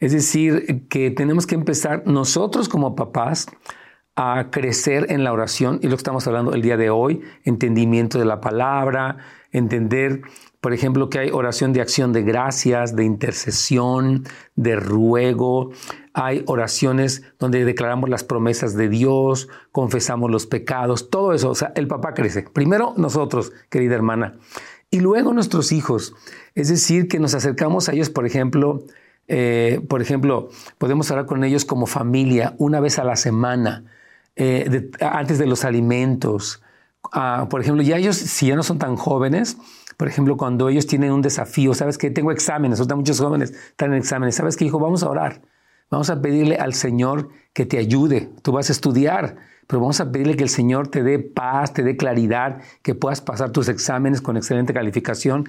Es 0.00 0.12
decir, 0.12 0.86
que 0.88 1.10
tenemos 1.10 1.46
que 1.46 1.54
empezar 1.54 2.04
nosotros 2.06 2.68
como 2.68 2.94
papás 2.94 3.46
a 4.16 4.48
crecer 4.50 5.06
en 5.10 5.24
la 5.24 5.32
oración, 5.32 5.80
y 5.82 5.88
lo 5.88 5.96
que 5.96 6.00
estamos 6.00 6.26
hablando 6.26 6.54
el 6.54 6.62
día 6.62 6.76
de 6.76 6.90
hoy, 6.90 7.22
entendimiento 7.44 8.18
de 8.18 8.24
la 8.24 8.40
palabra, 8.40 9.18
entender, 9.50 10.22
por 10.60 10.72
ejemplo, 10.72 11.10
que 11.10 11.18
hay 11.18 11.30
oración 11.30 11.72
de 11.72 11.80
acción 11.80 12.12
de 12.12 12.22
gracias, 12.22 12.94
de 12.94 13.04
intercesión, 13.04 14.24
de 14.54 14.76
ruego, 14.76 15.70
hay 16.12 16.44
oraciones 16.46 17.22
donde 17.40 17.64
declaramos 17.64 18.08
las 18.08 18.22
promesas 18.22 18.74
de 18.76 18.88
Dios, 18.88 19.48
confesamos 19.72 20.30
los 20.30 20.46
pecados, 20.46 21.10
todo 21.10 21.32
eso. 21.32 21.50
O 21.50 21.54
sea, 21.56 21.72
el 21.74 21.88
papá 21.88 22.14
crece. 22.14 22.42
Primero 22.42 22.94
nosotros, 22.96 23.52
querida 23.68 23.96
hermana, 23.96 24.38
y 24.90 25.00
luego 25.00 25.32
nuestros 25.32 25.72
hijos. 25.72 26.14
Es 26.54 26.68
decir, 26.68 27.08
que 27.08 27.18
nos 27.18 27.34
acercamos 27.34 27.88
a 27.88 27.92
ellos, 27.92 28.10
por 28.10 28.26
ejemplo, 28.26 28.84
eh, 29.26 29.80
por 29.88 30.02
ejemplo, 30.02 30.50
podemos 30.78 31.10
hablar 31.10 31.26
con 31.26 31.42
ellos 31.42 31.64
como 31.64 31.86
familia 31.86 32.54
una 32.58 32.78
vez 32.78 32.98
a 32.98 33.04
la 33.04 33.16
semana, 33.16 33.84
eh, 34.36 34.90
antes 35.00 35.38
de 35.38 35.46
los 35.46 35.64
alimentos. 35.64 36.62
Ah, 37.12 37.46
por 37.50 37.60
ejemplo, 37.60 37.82
ya 37.82 37.96
ellos, 37.96 38.16
si 38.16 38.48
ya 38.48 38.56
no 38.56 38.62
son 38.62 38.78
tan 38.78 38.96
jóvenes, 38.96 39.56
por 39.96 40.08
ejemplo, 40.08 40.36
cuando 40.36 40.68
ellos 40.68 40.86
tienen 40.86 41.12
un 41.12 41.22
desafío, 41.22 41.74
sabes 41.74 41.98
que 41.98 42.10
tengo 42.10 42.32
exámenes, 42.32 42.80
o 42.80 42.96
muchos 42.96 43.20
jóvenes 43.20 43.50
están 43.50 43.92
en 43.92 43.98
exámenes, 43.98 44.34
sabes 44.34 44.56
que 44.56 44.64
hijo, 44.64 44.78
vamos 44.78 45.02
a 45.02 45.08
orar 45.08 45.42
Vamos 45.90 46.10
a 46.10 46.20
pedirle 46.20 46.56
al 46.56 46.74
Señor 46.74 47.28
que 47.52 47.66
te 47.66 47.78
ayude. 47.78 48.30
Tú 48.42 48.50
vas 48.50 48.68
a 48.68 48.72
estudiar, 48.72 49.36
pero 49.66 49.80
vamos 49.80 50.00
a 50.00 50.10
pedirle 50.10 50.36
que 50.36 50.42
el 50.42 50.48
Señor 50.48 50.88
te 50.88 51.02
dé 51.02 51.18
paz, 51.18 51.72
te 51.72 51.82
dé 51.82 51.96
claridad, 51.96 52.60
que 52.82 52.94
puedas 52.94 53.20
pasar 53.20 53.50
tus 53.52 53.68
exámenes 53.68 54.20
con 54.20 54.36
excelente 54.36 54.74
calificación. 54.74 55.48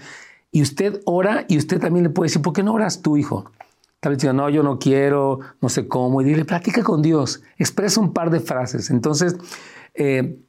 Y 0.52 0.62
usted 0.62 1.02
ora 1.06 1.46
y 1.48 1.58
usted 1.58 1.80
también 1.80 2.04
le 2.04 2.10
puede 2.10 2.28
decir, 2.28 2.42
¿por 2.42 2.54
qué 2.54 2.64
no 2.64 2.74
oras 2.74 3.02
tú, 3.02 3.18
hijo? 3.18 3.52
Tal 4.06 4.12
vez 4.12 4.22
diga, 4.22 4.34
no, 4.34 4.52
yo 4.52 4.62
no 4.62 4.78
quiero, 4.78 5.40
no 5.62 5.68
sé 5.68 5.88
cómo. 5.88 6.22
Y 6.22 6.26
dile, 6.26 6.46
platica 6.46 6.84
con 6.84 7.02
Dios, 7.02 7.42
expresa 7.58 8.00
un 8.00 8.14
par 8.14 8.30
de 8.30 8.40
frases. 8.40 8.92
Entonces, 8.92 9.36
eh, 9.96 10.44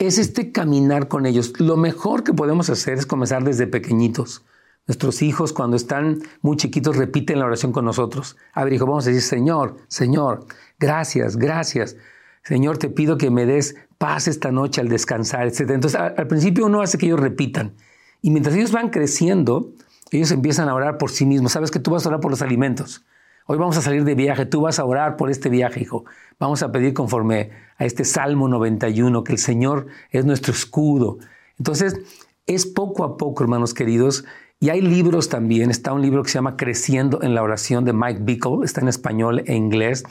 es 0.00 0.18
este 0.18 0.50
caminar 0.50 1.06
con 1.06 1.24
ellos. 1.24 1.52
Lo 1.60 1.76
mejor 1.76 2.24
que 2.24 2.32
podemos 2.32 2.70
hacer 2.70 2.98
es 2.98 3.06
comenzar 3.06 3.44
desde 3.44 3.68
pequeñitos. 3.68 4.44
Nuestros 4.88 5.22
hijos 5.22 5.52
cuando 5.52 5.76
están 5.76 6.22
muy 6.40 6.56
chiquitos 6.56 6.96
repiten 6.96 7.38
la 7.38 7.44
oración 7.44 7.70
con 7.70 7.84
nosotros. 7.84 8.36
A 8.52 8.64
ver, 8.64 8.72
hijo, 8.72 8.84
vamos 8.84 9.06
a 9.06 9.10
decir, 9.10 9.22
Señor, 9.22 9.76
Señor, 9.86 10.44
gracias, 10.80 11.36
gracias. 11.36 11.94
Señor, 12.42 12.78
te 12.78 12.88
pido 12.88 13.16
que 13.16 13.30
me 13.30 13.46
des 13.46 13.76
paz 13.96 14.26
esta 14.26 14.50
noche 14.50 14.80
al 14.80 14.88
descansar, 14.88 15.46
etc. 15.46 15.70
Entonces, 15.70 16.00
al, 16.00 16.26
principio 16.26 16.66
uno 16.66 16.82
hace 16.82 16.98
que 16.98 17.06
ellos 17.06 17.20
repitan. 17.20 17.76
Y 18.22 18.32
mientras 18.32 18.56
ellos 18.56 18.72
van 18.72 18.88
creciendo, 18.88 19.72
ellos 20.18 20.30
empiezan 20.30 20.68
a 20.68 20.74
orar 20.74 20.98
por 20.98 21.10
sí 21.10 21.26
mismos. 21.26 21.52
Sabes 21.52 21.70
que 21.70 21.78
tú 21.78 21.90
vas 21.90 22.04
a 22.04 22.08
orar 22.08 22.20
por 22.20 22.30
los 22.30 22.42
alimentos. 22.42 23.04
Hoy 23.46 23.58
vamos 23.58 23.76
a 23.76 23.82
salir 23.82 24.04
de 24.04 24.14
viaje, 24.14 24.46
tú 24.46 24.60
vas 24.60 24.78
a 24.78 24.84
orar 24.84 25.16
por 25.16 25.30
este 25.30 25.48
viaje, 25.48 25.80
hijo. 25.80 26.04
Vamos 26.38 26.62
a 26.62 26.70
pedir 26.70 26.94
conforme 26.94 27.50
a 27.76 27.84
este 27.84 28.04
Salmo 28.04 28.48
91, 28.48 29.24
que 29.24 29.32
el 29.32 29.38
Señor 29.38 29.88
es 30.10 30.24
nuestro 30.24 30.52
escudo. 30.52 31.18
Entonces, 31.58 31.98
es 32.46 32.66
poco 32.66 33.04
a 33.04 33.16
poco, 33.16 33.42
hermanos 33.42 33.74
queridos, 33.74 34.24
y 34.60 34.70
hay 34.70 34.80
libros 34.80 35.28
también, 35.28 35.72
está 35.72 35.92
un 35.92 36.02
libro 36.02 36.22
que 36.22 36.28
se 36.28 36.34
llama 36.34 36.56
Creciendo 36.56 37.20
en 37.22 37.34
la 37.34 37.42
oración 37.42 37.84
de 37.84 37.92
Mike 37.92 38.20
Bickle, 38.22 38.64
está 38.64 38.80
en 38.80 38.86
español 38.86 39.42
e 39.46 39.56
inglés, 39.56 40.04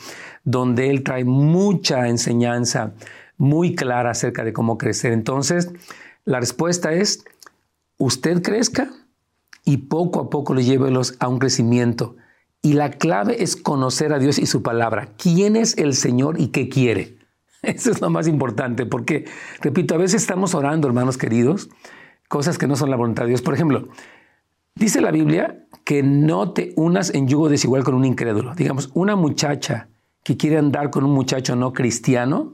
donde 0.44 0.90
él 0.90 1.04
trae 1.04 1.24
mucha 1.24 2.10
enseñanza 2.10 2.92
muy 3.38 3.76
clara 3.76 4.12
acerca 4.12 4.44
de 4.44 4.52
cómo 4.52 4.78
crecer. 4.78 5.14
Entonces, 5.14 5.72
la 6.26 6.42
respuesta 6.42 6.92
es, 6.92 7.24
usted 7.98 8.42
crezca 8.42 8.92
y 9.66 9.78
poco 9.78 10.20
a 10.20 10.30
poco 10.30 10.54
le 10.54 10.64
llévelos 10.64 11.16
a 11.20 11.28
un 11.28 11.40
crecimiento. 11.40 12.16
Y 12.62 12.74
la 12.74 12.92
clave 12.92 13.42
es 13.44 13.56
conocer 13.56 14.14
a 14.14 14.20
Dios 14.20 14.38
y 14.38 14.46
su 14.46 14.62
palabra. 14.62 15.10
¿Quién 15.18 15.56
es 15.56 15.78
el 15.78 15.96
Señor 15.96 16.40
y 16.40 16.48
qué 16.48 16.70
quiere? 16.70 17.18
Eso 17.62 17.92
es 17.92 18.02
lo 18.02 18.10
más 18.10 18.28
importante, 18.28 18.86
porque, 18.86 19.26
repito, 19.62 19.96
a 19.96 19.98
veces 19.98 20.22
estamos 20.22 20.54
orando, 20.54 20.88
hermanos 20.88 21.18
queridos, 21.18 21.70
cosas 22.28 22.58
que 22.58 22.68
no 22.68 22.76
son 22.76 22.90
la 22.90 22.98
voluntad 22.98 23.24
de 23.24 23.30
Dios. 23.30 23.42
Por 23.42 23.54
ejemplo, 23.54 23.88
dice 24.76 25.02
la 25.02 25.12
Biblia 25.12 25.66
que 25.84 26.04
no 26.04 26.54
te 26.54 26.74
unas 26.76 27.14
en 27.14 27.28
yugo 27.28 27.50
desigual 27.50 27.84
con 27.84 27.96
un 27.96 28.06
incrédulo. 28.06 28.54
Digamos, 28.56 28.92
una 28.94 29.16
muchacha 29.16 29.90
que 30.24 30.38
quiere 30.38 30.58
andar 30.58 30.92
con 30.92 31.04
un 31.04 31.12
muchacho 31.12 31.56
no 31.56 31.74
cristiano, 31.74 32.54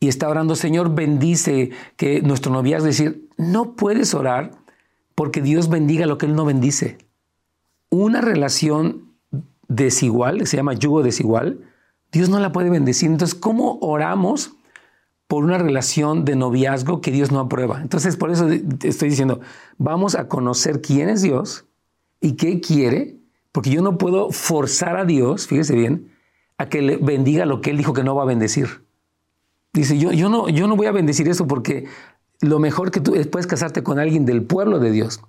y 0.00 0.08
está 0.08 0.28
orando, 0.28 0.54
Señor, 0.54 0.94
bendice 0.94 1.70
que 1.96 2.20
nuestro 2.20 2.52
noviazgo, 2.52 2.86
decir, 2.86 3.30
no 3.38 3.74
puedes 3.74 4.12
orar 4.12 4.50
porque 5.14 5.40
Dios 5.40 5.68
bendiga 5.68 6.06
lo 6.06 6.18
que 6.18 6.26
Él 6.26 6.34
no 6.34 6.44
bendice. 6.44 6.98
Una 7.90 8.20
relación 8.20 9.12
desigual, 9.68 10.46
se 10.46 10.56
llama 10.56 10.74
yugo 10.74 11.02
desigual, 11.02 11.60
Dios 12.12 12.28
no 12.28 12.38
la 12.38 12.52
puede 12.52 12.70
bendecir. 12.70 13.10
Entonces, 13.10 13.34
¿cómo 13.34 13.78
oramos 13.80 14.54
por 15.26 15.44
una 15.44 15.58
relación 15.58 16.24
de 16.24 16.36
noviazgo 16.36 17.00
que 17.00 17.10
Dios 17.10 17.32
no 17.32 17.40
aprueba? 17.40 17.80
Entonces, 17.80 18.16
por 18.16 18.30
eso 18.30 18.48
estoy 18.48 19.08
diciendo, 19.08 19.40
vamos 19.78 20.14
a 20.14 20.28
conocer 20.28 20.80
quién 20.80 21.08
es 21.08 21.22
Dios 21.22 21.66
y 22.20 22.32
qué 22.32 22.60
quiere, 22.60 23.16
porque 23.52 23.70
yo 23.70 23.82
no 23.82 23.98
puedo 23.98 24.30
forzar 24.30 24.96
a 24.96 25.04
Dios, 25.04 25.46
fíjese 25.46 25.74
bien, 25.74 26.12
a 26.56 26.68
que 26.68 26.82
le 26.82 26.96
bendiga 26.96 27.46
lo 27.46 27.60
que 27.60 27.70
Él 27.70 27.78
dijo 27.78 27.92
que 27.92 28.04
no 28.04 28.14
va 28.14 28.22
a 28.22 28.26
bendecir. 28.26 28.84
Dice, 29.72 29.98
yo, 29.98 30.12
no, 30.28 30.48
yo 30.48 30.68
no 30.68 30.76
voy 30.76 30.86
a 30.86 30.92
bendecir 30.92 31.28
eso 31.28 31.48
porque 31.48 31.86
lo 32.44 32.58
mejor 32.58 32.90
que 32.90 33.00
tú 33.00 33.14
es 33.14 33.26
puedes 33.26 33.46
casarte 33.46 33.82
con 33.82 33.98
alguien 33.98 34.24
del 34.24 34.44
pueblo 34.44 34.78
de 34.78 34.90
Dios. 34.90 35.20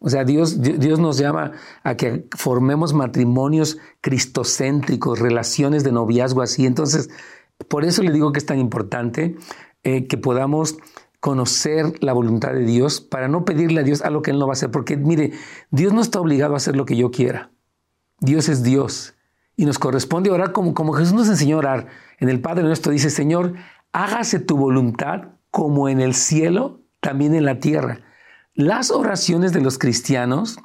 O 0.00 0.10
sea, 0.10 0.24
Dios, 0.24 0.62
Dios 0.62 1.00
nos 1.00 1.18
llama 1.18 1.52
a 1.82 1.96
que 1.96 2.28
formemos 2.36 2.94
matrimonios 2.94 3.78
cristocéntricos, 4.00 5.18
relaciones 5.18 5.82
de 5.82 5.90
noviazgo 5.90 6.42
así. 6.42 6.66
Entonces, 6.66 7.10
por 7.66 7.84
eso 7.84 8.02
le 8.02 8.12
digo 8.12 8.30
que 8.32 8.38
es 8.38 8.46
tan 8.46 8.60
importante 8.60 9.36
eh, 9.82 10.06
que 10.06 10.16
podamos 10.16 10.78
conocer 11.20 11.92
la 12.00 12.12
voluntad 12.12 12.52
de 12.52 12.64
Dios 12.64 13.00
para 13.00 13.26
no 13.26 13.44
pedirle 13.44 13.80
a 13.80 13.82
Dios 13.82 14.02
algo 14.02 14.22
que 14.22 14.30
Él 14.30 14.38
no 14.38 14.46
va 14.46 14.52
a 14.52 14.54
hacer. 14.54 14.70
Porque 14.70 14.96
mire, 14.96 15.32
Dios 15.70 15.92
no 15.92 16.00
está 16.00 16.20
obligado 16.20 16.54
a 16.54 16.58
hacer 16.58 16.76
lo 16.76 16.86
que 16.86 16.96
yo 16.96 17.10
quiera. 17.10 17.50
Dios 18.20 18.48
es 18.48 18.62
Dios. 18.62 19.14
Y 19.56 19.64
nos 19.64 19.80
corresponde 19.80 20.30
orar 20.30 20.52
como, 20.52 20.74
como 20.74 20.92
Jesús 20.92 21.14
nos 21.14 21.28
enseñó 21.28 21.56
a 21.56 21.58
orar. 21.58 21.86
En 22.20 22.28
el 22.28 22.40
Padre 22.40 22.62
nuestro 22.62 22.92
dice, 22.92 23.10
Señor, 23.10 23.54
hágase 23.92 24.38
tu 24.38 24.56
voluntad 24.56 25.37
como 25.58 25.88
en 25.88 26.00
el 26.00 26.14
cielo, 26.14 26.82
también 27.00 27.34
en 27.34 27.44
la 27.44 27.58
tierra. 27.58 28.02
Las 28.54 28.92
oraciones 28.92 29.52
de 29.52 29.60
los 29.60 29.76
cristianos 29.76 30.60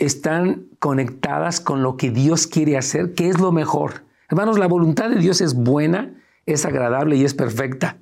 están 0.00 0.66
conectadas 0.80 1.60
con 1.60 1.84
lo 1.84 1.96
que 1.96 2.10
Dios 2.10 2.48
quiere 2.48 2.76
hacer, 2.76 3.14
que 3.14 3.28
es 3.28 3.38
lo 3.38 3.52
mejor. 3.52 4.02
Hermanos, 4.28 4.58
la 4.58 4.66
voluntad 4.66 5.10
de 5.10 5.20
Dios 5.20 5.40
es 5.40 5.54
buena, 5.54 6.12
es 6.44 6.66
agradable 6.66 7.14
y 7.14 7.24
es 7.24 7.34
perfecta. 7.34 7.98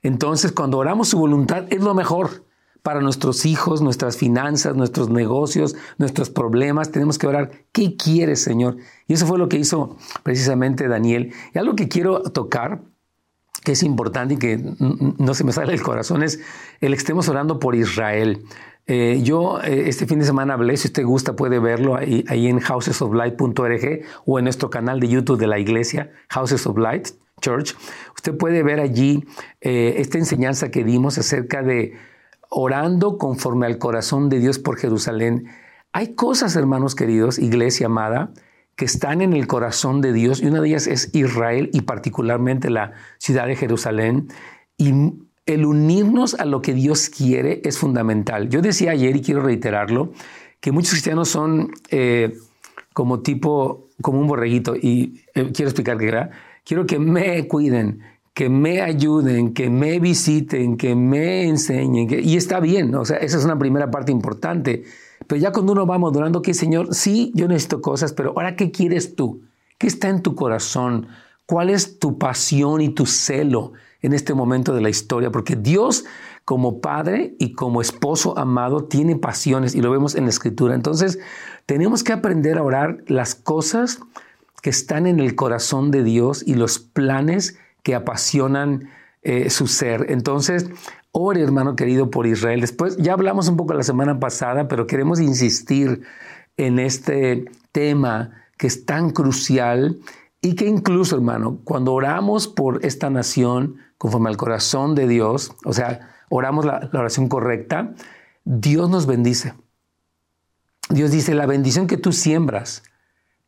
Entonces, 0.00 0.52
cuando 0.52 0.78
oramos 0.78 1.08
su 1.08 1.18
voluntad, 1.18 1.66
es 1.68 1.82
lo 1.82 1.92
mejor 1.92 2.46
para 2.82 3.02
nuestros 3.02 3.44
hijos, 3.44 3.82
nuestras 3.82 4.16
finanzas, 4.16 4.74
nuestros 4.74 5.10
negocios, 5.10 5.76
nuestros 5.98 6.30
problemas. 6.30 6.92
Tenemos 6.92 7.18
que 7.18 7.26
orar, 7.26 7.50
¿qué 7.72 7.94
quieres, 7.94 8.40
Señor? 8.40 8.78
Y 9.06 9.12
eso 9.12 9.26
fue 9.26 9.36
lo 9.36 9.50
que 9.50 9.58
hizo 9.58 9.98
precisamente 10.22 10.88
Daniel. 10.88 11.34
Y 11.52 11.58
algo 11.58 11.76
que 11.76 11.88
quiero 11.88 12.22
tocar 12.22 12.80
que 13.68 13.72
es 13.72 13.82
importante 13.82 14.32
y 14.32 14.36
que 14.38 14.58
no 14.78 15.34
se 15.34 15.44
me 15.44 15.52
sale 15.52 15.72
del 15.72 15.82
corazón 15.82 16.22
es 16.22 16.40
el 16.80 16.92
que 16.92 16.96
estemos 16.96 17.28
orando 17.28 17.58
por 17.58 17.74
Israel. 17.74 18.46
Eh, 18.86 19.20
yo 19.22 19.60
eh, 19.60 19.90
este 19.90 20.06
fin 20.06 20.18
de 20.18 20.24
semana 20.24 20.54
hablé, 20.54 20.78
si 20.78 20.88
usted 20.88 21.04
gusta 21.04 21.36
puede 21.36 21.58
verlo 21.58 21.94
ahí, 21.94 22.24
en 22.26 22.60
housesoflight.org 22.60 24.00
o 24.24 24.38
en 24.38 24.44
nuestro 24.44 24.70
canal 24.70 25.00
de 25.00 25.08
YouTube 25.08 25.38
de 25.38 25.48
la 25.48 25.58
iglesia, 25.58 26.10
Houses 26.30 26.66
of 26.66 26.78
Light 26.78 27.08
Church. 27.42 27.76
Usted 28.16 28.38
puede 28.38 28.62
ver 28.62 28.80
allí 28.80 29.26
eh, 29.60 29.96
esta 29.98 30.16
enseñanza 30.16 30.70
que 30.70 30.82
dimos 30.82 31.18
acerca 31.18 31.62
de 31.62 31.92
orando 32.48 33.18
conforme 33.18 33.66
al 33.66 33.76
corazón 33.76 34.30
de 34.30 34.38
Dios 34.38 34.58
por 34.58 34.78
Jerusalén. 34.78 35.48
Hay 35.92 36.14
cosas, 36.14 36.56
hermanos 36.56 36.94
queridos, 36.94 37.38
iglesia 37.38 37.84
amada, 37.84 38.30
que 38.78 38.84
están 38.84 39.22
en 39.22 39.32
el 39.32 39.48
corazón 39.48 40.00
de 40.00 40.12
Dios, 40.12 40.40
y 40.40 40.46
una 40.46 40.60
de 40.60 40.68
ellas 40.68 40.86
es 40.86 41.10
Israel 41.12 41.68
y 41.72 41.80
particularmente 41.80 42.70
la 42.70 42.92
ciudad 43.18 43.48
de 43.48 43.56
Jerusalén. 43.56 44.28
Y 44.76 44.92
el 45.46 45.66
unirnos 45.66 46.34
a 46.34 46.44
lo 46.44 46.62
que 46.62 46.74
Dios 46.74 47.08
quiere 47.08 47.60
es 47.64 47.76
fundamental. 47.76 48.48
Yo 48.48 48.62
decía 48.62 48.92
ayer, 48.92 49.16
y 49.16 49.20
quiero 49.20 49.42
reiterarlo, 49.42 50.12
que 50.60 50.70
muchos 50.70 50.92
cristianos 50.92 51.28
son 51.28 51.72
eh, 51.90 52.38
como 52.92 53.18
tipo, 53.18 53.88
como 54.00 54.20
un 54.20 54.28
borreguito, 54.28 54.76
y 54.76 55.24
eh, 55.34 55.50
quiero 55.52 55.70
explicar 55.70 55.98
qué 55.98 56.06
era. 56.06 56.30
Quiero 56.64 56.86
que 56.86 57.00
me 57.00 57.48
cuiden, 57.48 57.98
que 58.32 58.48
me 58.48 58.80
ayuden, 58.80 59.54
que 59.54 59.70
me 59.70 59.98
visiten, 59.98 60.76
que 60.76 60.94
me 60.94 61.48
enseñen, 61.48 62.06
y 62.22 62.36
está 62.36 62.60
bien, 62.60 62.94
o 62.94 63.04
sea, 63.04 63.16
esa 63.16 63.38
es 63.38 63.44
una 63.44 63.58
primera 63.58 63.90
parte 63.90 64.12
importante. 64.12 64.84
Pero 65.28 65.40
ya 65.40 65.52
cuando 65.52 65.72
uno 65.72 65.86
va 65.86 65.98
madurando, 65.98 66.42
que 66.42 66.54
Señor, 66.54 66.94
sí, 66.94 67.30
yo 67.34 67.46
necesito 67.46 67.80
cosas, 67.82 68.12
pero 68.14 68.30
ahora, 68.30 68.56
¿qué 68.56 68.72
quieres 68.72 69.14
tú? 69.14 69.42
¿Qué 69.76 69.86
está 69.86 70.08
en 70.08 70.22
tu 70.22 70.34
corazón? 70.34 71.06
¿Cuál 71.46 71.70
es 71.70 71.98
tu 71.98 72.18
pasión 72.18 72.80
y 72.80 72.88
tu 72.88 73.06
celo 73.06 73.74
en 74.00 74.14
este 74.14 74.32
momento 74.32 74.74
de 74.74 74.80
la 74.80 74.88
historia? 74.88 75.30
Porque 75.30 75.54
Dios, 75.54 76.06
como 76.46 76.80
padre 76.80 77.36
y 77.38 77.52
como 77.52 77.82
esposo 77.82 78.38
amado, 78.38 78.84
tiene 78.84 79.16
pasiones 79.16 79.74
y 79.74 79.82
lo 79.82 79.90
vemos 79.90 80.14
en 80.14 80.24
la 80.24 80.30
escritura. 80.30 80.74
Entonces, 80.74 81.18
tenemos 81.66 82.02
que 82.02 82.14
aprender 82.14 82.56
a 82.56 82.62
orar 82.62 83.04
las 83.06 83.34
cosas 83.34 84.00
que 84.62 84.70
están 84.70 85.06
en 85.06 85.20
el 85.20 85.34
corazón 85.34 85.90
de 85.90 86.04
Dios 86.04 86.42
y 86.46 86.54
los 86.54 86.78
planes 86.78 87.58
que 87.82 87.94
apasionan 87.94 88.88
eh, 89.22 89.50
su 89.50 89.66
ser. 89.66 90.06
Entonces, 90.08 90.70
Ore, 91.18 91.42
hermano 91.42 91.76
querido, 91.76 92.10
por 92.10 92.26
Israel. 92.26 92.60
Después, 92.60 92.96
ya 92.96 93.12
hablamos 93.12 93.48
un 93.48 93.56
poco 93.56 93.74
la 93.74 93.82
semana 93.82 94.20
pasada, 94.20 94.68
pero 94.68 94.86
queremos 94.86 95.20
insistir 95.20 96.02
en 96.56 96.78
este 96.78 97.46
tema 97.72 98.32
que 98.56 98.66
es 98.66 98.84
tan 98.86 99.10
crucial 99.10 99.98
y 100.40 100.54
que 100.54 100.66
incluso, 100.66 101.16
hermano, 101.16 101.60
cuando 101.64 101.92
oramos 101.92 102.48
por 102.48 102.84
esta 102.84 103.10
nación 103.10 103.76
conforme 103.98 104.28
al 104.30 104.36
corazón 104.36 104.94
de 104.94 105.08
Dios, 105.08 105.52
o 105.64 105.72
sea, 105.72 106.08
oramos 106.28 106.64
la, 106.64 106.88
oración 106.92 107.28
correcta, 107.28 107.94
Dios 108.44 108.88
nos 108.88 109.06
bendice. 109.06 109.54
Dios 110.88 111.10
dice, 111.10 111.34
la 111.34 111.46
bendición 111.46 111.86
que 111.86 111.96
tú 111.96 112.12
siembras 112.12 112.82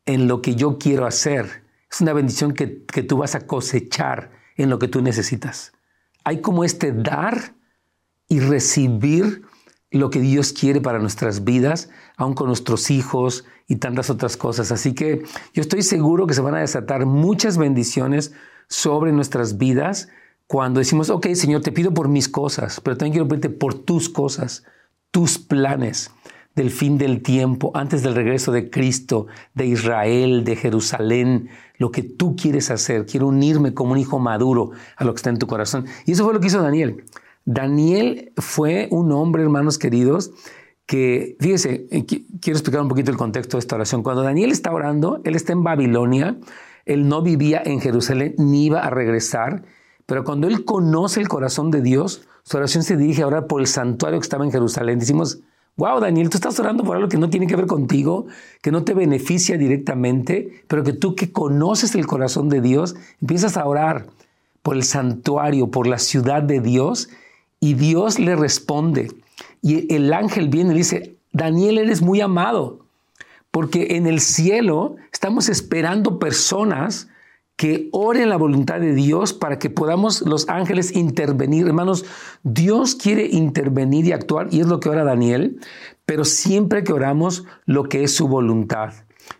en 0.05 0.27
lo 0.27 0.41
que 0.41 0.55
yo 0.55 0.77
quiero 0.77 1.05
hacer 1.05 1.63
es 1.89 2.01
una 2.01 2.13
bendición 2.13 2.53
que, 2.53 2.85
que 2.85 3.03
tú 3.03 3.17
vas 3.17 3.35
a 3.35 3.47
cosechar 3.47 4.31
en 4.57 4.69
lo 4.69 4.77
que 4.77 4.87
tú 4.87 5.01
necesitas 5.01 5.73
hay 6.23 6.41
como 6.41 6.63
este 6.63 6.91
dar 6.91 7.53
y 8.31 8.39
recibir 8.39 9.41
lo 9.91 10.09
que 10.09 10.21
Dios 10.21 10.53
quiere 10.53 10.79
para 10.79 10.99
nuestras 10.99 11.43
vidas, 11.43 11.89
aún 12.15 12.33
con 12.33 12.47
nuestros 12.47 12.89
hijos 12.89 13.43
y 13.67 13.75
tantas 13.75 14.09
otras 14.09 14.37
cosas. 14.37 14.71
Así 14.71 14.93
que 14.93 15.23
yo 15.53 15.59
estoy 15.59 15.81
seguro 15.81 16.27
que 16.27 16.33
se 16.33 16.39
van 16.39 16.55
a 16.55 16.61
desatar 16.61 17.05
muchas 17.05 17.57
bendiciones 17.57 18.31
sobre 18.69 19.11
nuestras 19.11 19.57
vidas 19.57 20.07
cuando 20.47 20.79
decimos, 20.79 21.09
ok, 21.09 21.27
Señor, 21.33 21.61
te 21.61 21.73
pido 21.73 21.93
por 21.93 22.07
mis 22.07 22.29
cosas, 22.29 22.79
pero 22.79 22.95
también 22.95 23.11
quiero 23.11 23.27
pedirte 23.27 23.49
por 23.49 23.73
tus 23.73 24.07
cosas, 24.07 24.63
tus 25.11 25.37
planes 25.37 26.09
del 26.55 26.71
fin 26.71 26.97
del 26.97 27.21
tiempo, 27.21 27.73
antes 27.73 28.01
del 28.01 28.15
regreso 28.15 28.53
de 28.53 28.69
Cristo, 28.69 29.27
de 29.55 29.65
Israel, 29.65 30.45
de 30.45 30.55
Jerusalén, 30.55 31.49
lo 31.77 31.91
que 31.91 32.01
tú 32.01 32.37
quieres 32.37 32.71
hacer. 32.71 33.05
Quiero 33.05 33.27
unirme 33.27 33.73
como 33.73 33.91
un 33.91 33.97
hijo 33.97 34.19
maduro 34.19 34.71
a 34.95 35.03
lo 35.03 35.13
que 35.13 35.17
está 35.17 35.31
en 35.31 35.37
tu 35.37 35.47
corazón. 35.47 35.85
Y 36.05 36.13
eso 36.13 36.23
fue 36.23 36.33
lo 36.33 36.39
que 36.39 36.47
hizo 36.47 36.61
Daniel. 36.61 37.03
Daniel 37.45 38.33
fue 38.37 38.87
un 38.91 39.11
hombre, 39.11 39.43
hermanos 39.43 39.77
queridos, 39.77 40.31
que, 40.85 41.37
fíjese, 41.39 41.87
eh, 41.89 42.05
quiero 42.05 42.57
explicar 42.57 42.81
un 42.81 42.89
poquito 42.89 43.11
el 43.11 43.17
contexto 43.17 43.57
de 43.57 43.59
esta 43.59 43.75
oración. 43.75 44.03
Cuando 44.03 44.23
Daniel 44.23 44.51
está 44.51 44.71
orando, 44.73 45.21
él 45.23 45.35
está 45.35 45.53
en 45.53 45.63
Babilonia, 45.63 46.37
él 46.85 47.07
no 47.07 47.21
vivía 47.21 47.61
en 47.63 47.79
Jerusalén 47.79 48.35
ni 48.37 48.65
iba 48.65 48.81
a 48.81 48.89
regresar, 48.89 49.63
pero 50.05 50.23
cuando 50.23 50.47
él 50.47 50.65
conoce 50.65 51.21
el 51.21 51.29
corazón 51.29 51.71
de 51.71 51.81
Dios, 51.81 52.27
su 52.43 52.57
oración 52.57 52.83
se 52.83 52.97
dirige 52.97 53.21
a 53.21 53.27
orar 53.27 53.47
por 53.47 53.61
el 53.61 53.67
santuario 53.67 54.19
que 54.19 54.23
estaba 54.23 54.43
en 54.43 54.51
Jerusalén. 54.51 54.99
Decimos, 54.99 55.39
wow, 55.77 55.99
Daniel, 55.99 56.29
tú 56.29 56.37
estás 56.37 56.59
orando 56.59 56.83
por 56.83 56.97
algo 56.97 57.07
que 57.07 57.17
no 57.17 57.29
tiene 57.29 57.47
que 57.47 57.55
ver 57.55 57.67
contigo, 57.67 58.25
que 58.61 58.71
no 58.71 58.83
te 58.83 58.93
beneficia 58.93 59.57
directamente, 59.57 60.63
pero 60.67 60.83
que 60.83 60.93
tú 60.93 61.15
que 61.15 61.31
conoces 61.31 61.95
el 61.95 62.07
corazón 62.07 62.49
de 62.49 62.61
Dios, 62.61 62.95
empiezas 63.21 63.57
a 63.57 63.65
orar 63.65 64.07
por 64.61 64.75
el 64.75 64.83
santuario, 64.83 65.71
por 65.71 65.87
la 65.87 65.97
ciudad 65.97 66.43
de 66.43 66.59
Dios, 66.59 67.09
y 67.61 67.75
Dios 67.75 68.19
le 68.19 68.35
responde. 68.35 69.13
Y 69.61 69.93
el 69.93 70.11
ángel 70.11 70.49
viene 70.49 70.73
y 70.73 70.77
dice, 70.77 71.15
Daniel, 71.31 71.77
eres 71.77 72.01
muy 72.01 72.19
amado, 72.19 72.79
porque 73.51 73.95
en 73.95 74.07
el 74.07 74.19
cielo 74.19 74.97
estamos 75.13 75.47
esperando 75.47 76.19
personas 76.19 77.07
que 77.55 77.89
ore 77.91 78.23
en 78.23 78.29
la 78.29 78.37
voluntad 78.37 78.79
de 78.79 78.95
Dios 78.95 79.33
para 79.33 79.59
que 79.59 79.69
podamos 79.69 80.23
los 80.23 80.49
ángeles 80.49 80.95
intervenir. 80.95 81.67
Hermanos, 81.67 82.05
Dios 82.43 82.95
quiere 82.95 83.27
intervenir 83.27 84.05
y 84.05 84.13
actuar, 84.13 84.47
y 84.51 84.61
es 84.61 84.67
lo 84.67 84.79
que 84.79 84.89
ora 84.89 85.03
Daniel, 85.03 85.59
pero 86.05 86.25
siempre 86.25 86.83
que 86.83 86.91
oramos 86.91 87.45
lo 87.65 87.83
que 87.83 88.03
es 88.03 88.15
su 88.15 88.27
voluntad. 88.27 88.93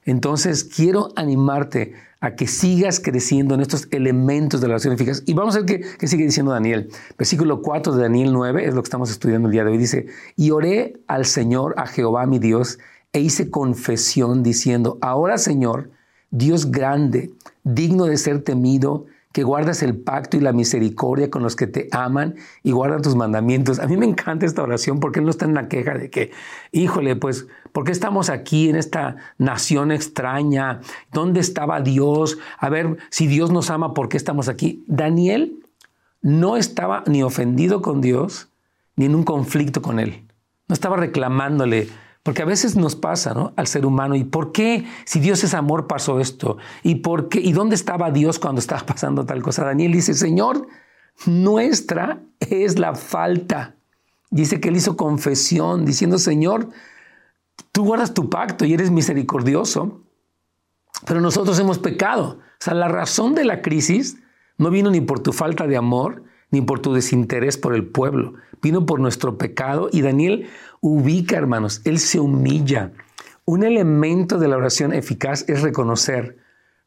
Entonces, 0.05 0.63
quiero 0.63 1.09
animarte 1.15 1.93
a 2.19 2.35
que 2.35 2.47
sigas 2.47 2.99
creciendo 2.99 3.55
en 3.55 3.61
estos 3.61 3.87
elementos 3.91 4.61
de 4.61 4.67
la 4.67 4.75
oración 4.75 4.93
eficaz. 4.93 5.23
Y 5.25 5.33
vamos 5.33 5.55
a 5.55 5.61
ver 5.61 5.65
qué, 5.65 5.97
qué, 5.97 6.07
sigue 6.07 6.25
diciendo 6.25 6.51
Daniel. 6.51 6.89
Versículo 7.17 7.61
4 7.61 7.93
de 7.95 8.03
Daniel 8.03 8.31
9 8.31 8.65
es 8.67 8.75
lo 8.75 8.83
que 8.83 8.87
estamos 8.87 9.09
estudiando 9.09 9.47
el 9.47 9.51
día 9.51 9.63
de 9.63 9.71
hoy. 9.71 9.77
Dice, 9.77 10.05
y 10.35 10.51
oré 10.51 10.99
al 11.07 11.25
Señor, 11.25 11.73
a 11.77 11.87
Jehová 11.87 12.27
mi 12.27 12.37
Dios, 12.37 12.77
e 13.13 13.19
hice 13.19 13.49
confesión 13.49 14.43
diciendo, 14.43 14.97
ahora 15.01 15.37
Señor, 15.37 15.89
Dios 16.29 16.71
grande, 16.71 17.31
digno 17.63 18.05
de 18.05 18.17
ser 18.17 18.43
temido, 18.43 19.05
que 19.31 19.43
guardas 19.43 19.81
el 19.83 19.97
pacto 19.97 20.37
y 20.37 20.41
la 20.41 20.51
misericordia 20.51 21.29
con 21.29 21.43
los 21.43 21.55
que 21.55 21.67
te 21.67 21.87
aman 21.91 22.35
y 22.63 22.71
guardan 22.71 23.01
tus 23.01 23.15
mandamientos. 23.15 23.79
A 23.79 23.87
mí 23.87 23.97
me 23.97 24.05
encanta 24.05 24.45
esta 24.45 24.63
oración 24.63 24.99
porque 24.99 25.21
no 25.21 25.29
está 25.29 25.45
en 25.45 25.53
la 25.53 25.67
queja 25.67 25.93
de 25.93 26.09
que, 26.09 26.31
híjole, 26.71 27.15
pues, 27.15 27.47
¿por 27.71 27.85
qué 27.85 27.91
estamos 27.91 28.29
aquí 28.29 28.69
en 28.69 28.75
esta 28.75 29.15
nación 29.37 29.91
extraña? 29.91 30.81
¿Dónde 31.13 31.39
estaba 31.39 31.81
Dios? 31.81 32.39
A 32.57 32.69
ver, 32.69 32.97
si 33.09 33.27
Dios 33.27 33.51
nos 33.51 33.69
ama, 33.69 33.93
¿por 33.93 34.09
qué 34.09 34.17
estamos 34.17 34.49
aquí? 34.49 34.83
Daniel 34.87 35.59
no 36.21 36.57
estaba 36.57 37.03
ni 37.07 37.23
ofendido 37.23 37.81
con 37.81 38.01
Dios, 38.01 38.49
ni 38.95 39.05
en 39.05 39.15
un 39.15 39.23
conflicto 39.23 39.81
con 39.81 39.99
Él. 39.99 40.25
No 40.67 40.73
estaba 40.73 40.97
reclamándole 40.97 41.89
porque 42.23 42.43
a 42.43 42.45
veces 42.45 42.75
nos 42.75 42.95
pasa, 42.95 43.33
¿no? 43.33 43.53
Al 43.55 43.67
ser 43.67 43.85
humano. 43.85 44.15
¿Y 44.15 44.23
por 44.23 44.51
qué, 44.51 44.85
si 45.05 45.19
Dios 45.19 45.43
es 45.43 45.53
amor, 45.53 45.87
pasó 45.87 46.19
esto? 46.19 46.57
¿Y 46.83 46.95
por 46.95 47.29
qué? 47.29 47.39
¿Y 47.39 47.51
dónde 47.51 47.75
estaba 47.75 48.11
Dios 48.11 48.37
cuando 48.37 48.59
estaba 48.59 48.81
pasando 48.85 49.25
tal 49.25 49.41
cosa? 49.41 49.65
Daniel 49.65 49.91
dice, 49.91 50.13
Señor, 50.13 50.67
nuestra 51.25 52.21
es 52.39 52.77
la 52.77 52.95
falta. 52.95 53.75
Dice 54.29 54.59
que 54.59 54.69
él 54.69 54.77
hizo 54.77 54.95
confesión 54.95 55.83
diciendo, 55.83 56.17
Señor, 56.17 56.69
tú 57.71 57.85
guardas 57.85 58.13
tu 58.13 58.29
pacto 58.29 58.65
y 58.65 58.73
eres 58.73 58.91
misericordioso, 58.91 60.03
pero 61.05 61.21
nosotros 61.21 61.57
hemos 61.59 61.79
pecado. 61.79 62.39
O 62.39 62.63
sea, 62.63 62.75
la 62.75 62.87
razón 62.87 63.33
de 63.33 63.45
la 63.45 63.61
crisis 63.61 64.17
no 64.57 64.69
vino 64.69 64.91
ni 64.91 65.01
por 65.01 65.19
tu 65.19 65.33
falta 65.33 65.65
de 65.65 65.75
amor, 65.75 66.23
ni 66.51 66.61
por 66.61 66.79
tu 66.79 66.93
desinterés 66.93 67.57
por 67.57 67.73
el 67.73 67.87
pueblo, 67.87 68.35
vino 68.61 68.85
por 68.85 68.99
nuestro 68.99 69.37
pecado. 69.37 69.89
Y 69.91 70.01
Daniel 70.01 70.47
ubica, 70.81 71.37
hermanos, 71.37 71.81
él 71.85 71.99
se 71.99 72.19
humilla. 72.19 72.91
Un 73.45 73.63
elemento 73.63 74.37
de 74.37 74.47
la 74.47 74.57
oración 74.57 74.93
eficaz 74.93 75.45
es 75.49 75.61
reconocer 75.61 76.37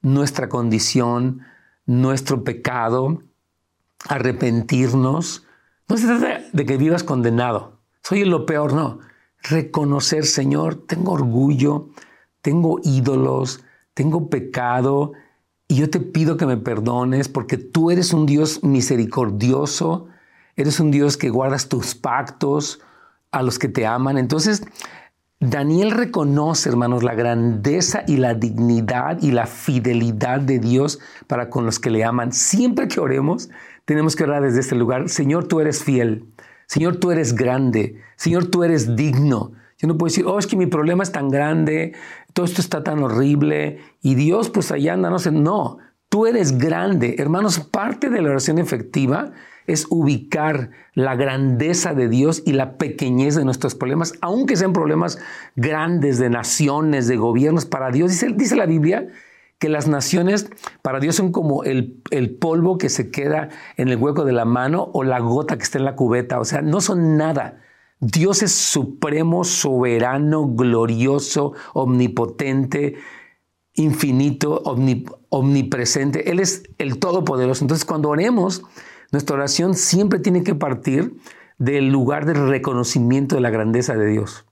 nuestra 0.02 0.48
condición, 0.48 1.40
nuestro 1.86 2.44
pecado, 2.44 3.22
arrepentirnos. 4.08 5.46
No 5.88 5.96
se 5.96 6.06
trata 6.06 6.42
de 6.52 6.66
que 6.66 6.76
vivas 6.76 7.02
condenado. 7.02 7.80
Soy 8.02 8.24
lo 8.24 8.46
peor, 8.46 8.74
no. 8.74 9.00
Reconocer, 9.42 10.26
Señor, 10.26 10.86
tengo 10.86 11.12
orgullo, 11.12 11.88
tengo 12.42 12.80
ídolos, 12.82 13.64
tengo 13.94 14.28
pecado, 14.28 15.12
y 15.68 15.76
yo 15.76 15.90
te 15.90 16.00
pido 16.00 16.36
que 16.36 16.46
me 16.46 16.56
perdones 16.56 17.28
porque 17.28 17.56
tú 17.56 17.90
eres 17.90 18.12
un 18.12 18.26
Dios 18.26 18.62
misericordioso, 18.62 20.08
eres 20.56 20.78
un 20.80 20.90
Dios 20.90 21.16
que 21.16 21.30
guardas 21.30 21.68
tus 21.68 21.94
pactos 21.94 22.80
a 23.30 23.42
los 23.42 23.58
que 23.58 23.68
te 23.68 23.86
aman. 23.86 24.18
Entonces, 24.18 24.62
Daniel 25.40 25.90
reconoce, 25.90 26.68
hermanos, 26.68 27.02
la 27.02 27.14
grandeza 27.14 28.04
y 28.06 28.16
la 28.16 28.34
dignidad 28.34 29.20
y 29.20 29.30
la 29.30 29.46
fidelidad 29.46 30.40
de 30.40 30.58
Dios 30.58 31.00
para 31.26 31.50
con 31.50 31.66
los 31.66 31.78
que 31.78 31.90
le 31.90 32.04
aman. 32.04 32.32
Siempre 32.32 32.88
que 32.88 33.00
oremos, 33.00 33.50
tenemos 33.84 34.16
que 34.16 34.24
orar 34.24 34.42
desde 34.42 34.60
este 34.60 34.74
lugar. 34.74 35.08
Señor, 35.08 35.48
tú 35.48 35.60
eres 35.60 35.82
fiel. 35.82 36.26
Señor, 36.66 36.96
tú 36.96 37.10
eres 37.10 37.34
grande. 37.34 38.00
Señor, 38.16 38.46
tú 38.46 38.64
eres 38.64 38.96
digno. 38.96 39.52
Yo 39.78 39.88
no 39.88 39.98
puedo 39.98 40.08
decir, 40.08 40.24
oh, 40.26 40.38
es 40.38 40.46
que 40.46 40.56
mi 40.56 40.66
problema 40.66 41.02
es 41.02 41.12
tan 41.12 41.28
grande, 41.28 41.94
todo 42.34 42.44
esto 42.44 42.60
está 42.60 42.84
tan 42.84 43.02
horrible 43.02 43.78
y 44.02 44.16
Dios 44.16 44.50
pues 44.50 44.70
allá 44.70 44.92
anda, 44.92 45.08
no 45.08 45.18
sé, 45.18 45.30
no, 45.30 45.78
tú 46.10 46.26
eres 46.26 46.58
grande. 46.58 47.16
Hermanos, 47.18 47.60
parte 47.60 48.10
de 48.10 48.20
la 48.20 48.30
oración 48.30 48.58
efectiva 48.58 49.32
es 49.66 49.86
ubicar 49.88 50.70
la 50.92 51.14
grandeza 51.14 51.94
de 51.94 52.08
Dios 52.08 52.42
y 52.44 52.52
la 52.52 52.76
pequeñez 52.76 53.34
de 53.34 53.44
nuestros 53.44 53.74
problemas, 53.74 54.12
aunque 54.20 54.56
sean 54.56 54.72
problemas 54.72 55.18
grandes 55.56 56.18
de 56.18 56.28
naciones, 56.28 57.08
de 57.08 57.16
gobiernos, 57.16 57.64
para 57.64 57.90
Dios. 57.90 58.10
Dice, 58.36 58.56
la 58.56 58.66
Biblia 58.66 59.08
que 59.58 59.68
las 59.68 59.88
naciones 59.88 60.50
para 60.82 61.00
Dios 61.00 61.14
son 61.14 61.32
como 61.32 61.64
el, 61.64 62.02
polvo 62.38 62.76
que 62.76 62.90
se 62.90 63.10
queda 63.10 63.48
en 63.76 63.88
el 63.88 63.96
hueco 63.96 64.24
de 64.24 64.32
la 64.32 64.44
mano 64.44 64.90
o 64.92 65.04
la 65.04 65.20
gota 65.20 65.56
que 65.56 65.62
está 65.62 65.78
en 65.78 65.84
la 65.84 65.96
cubeta, 65.96 66.38
o 66.38 66.44
sea, 66.44 66.60
no 66.60 66.80
son 66.80 67.16
nada. 67.16 67.63
Dios 68.04 68.42
es 68.42 68.52
supremo, 68.52 69.44
soberano, 69.44 70.46
glorioso, 70.48 71.54
omnipotente, 71.72 72.96
infinito, 73.72 74.62
omnipresente. 75.30 76.30
Él 76.30 76.40
es 76.40 76.64
el 76.76 76.98
todopoderoso. 76.98 77.64
Entonces, 77.64 77.86
cuando 77.86 78.10
oremos, 78.10 78.62
nuestra 79.10 79.36
oración 79.36 79.72
siempre 79.74 80.18
tiene 80.18 80.44
que 80.44 80.54
partir 80.54 81.16
del 81.56 81.88
lugar 81.88 82.26
del 82.26 82.46
reconocimiento 82.46 83.36
de 83.36 83.40
la 83.40 83.48
grandeza 83.48 83.94
de 83.94 84.06
Dios. 84.06 84.44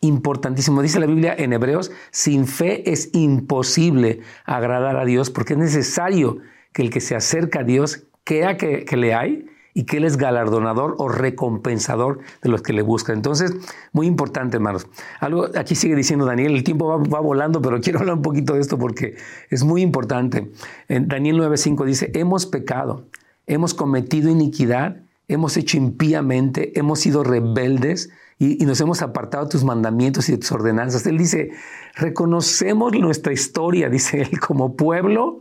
Importantísimo. 0.00 0.80
Dice 0.80 1.00
la 1.00 1.06
Biblia 1.06 1.34
en 1.36 1.52
Hebreos, 1.52 1.90
sin 2.12 2.46
fe 2.46 2.88
es 2.92 3.10
imposible 3.14 4.20
agradar 4.44 4.96
a 4.96 5.04
Dios 5.04 5.30
porque 5.30 5.54
es 5.54 5.58
necesario 5.58 6.38
que 6.72 6.82
el 6.82 6.90
que 6.90 7.00
se 7.00 7.16
acerca 7.16 7.60
a 7.60 7.64
Dios 7.64 8.04
crea 8.22 8.56
que, 8.56 8.84
que 8.84 8.96
le 8.96 9.12
hay 9.12 9.46
y 9.74 9.84
que 9.84 9.98
Él 9.98 10.04
es 10.04 10.16
galardonador 10.16 10.96
o 10.98 11.08
recompensador 11.08 12.20
de 12.42 12.48
los 12.50 12.62
que 12.62 12.72
le 12.72 12.82
buscan. 12.82 13.16
Entonces, 13.16 13.54
muy 13.92 14.06
importante, 14.06 14.56
hermanos. 14.56 14.86
Algo 15.20 15.48
aquí 15.56 15.74
sigue 15.74 15.94
diciendo 15.94 16.24
Daniel, 16.26 16.54
el 16.54 16.64
tiempo 16.64 16.86
va, 16.86 17.20
volando, 17.20 17.62
pero 17.62 17.80
quiero 17.80 18.00
hablar 18.00 18.16
un 18.16 18.22
poquito 18.22 18.54
de 18.54 18.60
esto 18.60 18.78
porque 18.78 19.16
es 19.50 19.64
muy 19.64 19.82
importante. 19.82 20.50
En 20.88 21.08
Daniel 21.08 21.38
9:5 21.38 21.84
dice, 21.84 22.10
hemos 22.14 22.46
pecado, 22.46 23.06
hemos 23.46 23.74
cometido 23.74 24.30
iniquidad, 24.30 24.96
hemos 25.28 25.56
hecho 25.56 25.76
impíamente, 25.76 26.78
hemos 26.78 27.00
sido 27.00 27.24
rebeldes 27.24 28.10
y, 28.38 28.62
y 28.62 28.66
nos 28.66 28.80
hemos 28.80 29.00
apartado 29.02 29.44
de 29.44 29.50
tus 29.50 29.64
mandamientos 29.64 30.28
y 30.28 30.32
de 30.32 30.38
tus 30.38 30.52
ordenanzas. 30.52 31.06
Él 31.06 31.16
dice, 31.16 31.50
reconocemos 31.94 32.92
nuestra 32.92 33.32
historia, 33.32 33.88
dice 33.90 34.22
él, 34.22 34.38
como 34.38 34.76
pueblo. 34.76 35.40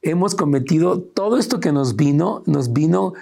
Hemos 0.00 0.36
cometido 0.36 1.00
todo 1.00 1.38
esto 1.38 1.58
que 1.58 1.72
nos 1.72 1.96
vino, 1.96 2.44
nos 2.46 2.72
vino 2.72 3.14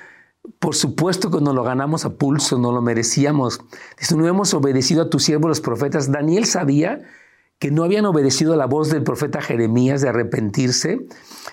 por 0.58 0.74
supuesto 0.74 1.30
que 1.30 1.40
nos 1.40 1.54
lo 1.54 1.62
ganamos 1.62 2.04
a 2.04 2.14
pulso, 2.14 2.58
no 2.58 2.72
lo 2.72 2.82
merecíamos. 2.82 3.60
Dice, 3.98 4.16
no 4.16 4.26
hemos 4.26 4.54
obedecido 4.54 5.02
a 5.02 5.10
tus 5.10 5.24
siervos 5.24 5.48
los 5.48 5.60
profetas. 5.60 6.10
Daniel 6.10 6.44
sabía 6.46 7.02
que 7.58 7.70
no 7.70 7.84
habían 7.84 8.04
obedecido 8.04 8.52
a 8.52 8.56
la 8.56 8.66
voz 8.66 8.90
del 8.90 9.02
profeta 9.02 9.40
Jeremías 9.40 10.02
de 10.02 10.08
arrepentirse. 10.08 11.06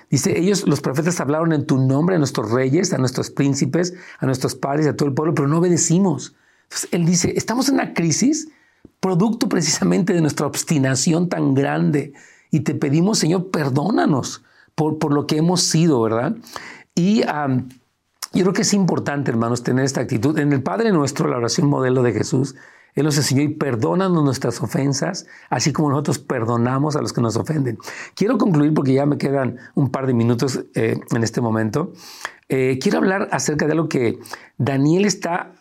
Dice, 0.10 0.38
ellos, 0.38 0.68
los 0.68 0.82
profetas 0.82 1.20
hablaron 1.22 1.54
en 1.54 1.66
tu 1.66 1.78
nombre 1.78 2.16
a 2.16 2.20
nuestros 2.20 2.52
reyes, 2.52 2.94
a 2.94 2.98
nuestros 2.98 3.30
príncipes, 3.30 3.94
a 4.20 4.26
nuestros 4.26 4.56
padres, 4.56 4.88
a 4.88 4.96
todo 4.96 5.08
el 5.08 5.16
pueblo, 5.16 5.34
pero 5.34 5.48
no 5.48 5.60
obedecimos. 5.60 6.36
Entonces, 6.64 6.90
él 6.92 7.06
dice, 7.06 7.34
estamos 7.36 7.70
en 7.70 7.76
una 7.76 7.94
crisis 7.94 8.50
producto 9.00 9.48
precisamente 9.50 10.14
de 10.14 10.22
nuestra 10.22 10.46
obstinación 10.46 11.30
tan 11.30 11.54
grande 11.54 12.14
y 12.52 12.62
te 12.62 12.76
pedimos, 12.76 13.20
Señor, 13.20 13.50
perdónanos 13.50 14.44
por, 14.76 15.00
por 15.00 15.14
lo 15.14 15.26
que 15.26 15.38
hemos 15.38 15.62
sido, 15.62 16.02
¿verdad? 16.02 16.36
Y 16.96 17.24
yo 18.34 18.44
creo 18.44 18.54
que 18.54 18.64
es 18.64 18.74
importante, 18.74 19.30
hermanos, 19.30 19.64
tener 19.64 19.86
esta 19.86 20.02
actitud. 20.02 20.38
En 20.40 20.52
el 20.54 20.64
Padre 20.64 20.92
Nuestro, 20.92 21.28
la 21.28 21.38
oración 21.38 21.68
modelo 21.68 22.02
de 22.02 22.14
Jesús, 22.14 22.56
Él 22.96 23.06
nos 23.06 23.16
enseñó 23.18 23.44
y 23.44 23.50
perdónanos 23.50 24.24
nuestras 24.24 24.60
ofensas, 24.62 25.28
así 25.50 25.72
como 25.72 25.90
nosotros 25.90 26.18
perdonamos 26.18 26.96
a 26.96 27.02
los 27.02 27.14
que 27.14 27.22
nos 27.22 27.36
ofenden. 27.36 27.78
Quiero 28.16 28.40
concluir 28.40 28.74
porque 28.74 28.94
ya 28.94 29.06
me 29.06 29.20
quedan 29.20 29.58
un 29.76 29.92
par 29.92 30.08
de 30.08 30.16
minutos 30.16 30.66
eh, 30.74 31.00
en 31.12 31.24
este 31.24 31.42
momento. 31.42 31.94
Eh, 32.50 32.80
quiero 32.82 32.98
hablar 32.98 33.30
acerca 33.32 33.68
de 33.68 33.76
lo 33.76 33.88
que 33.88 34.20
Daniel 34.58 35.06
está 35.06 35.54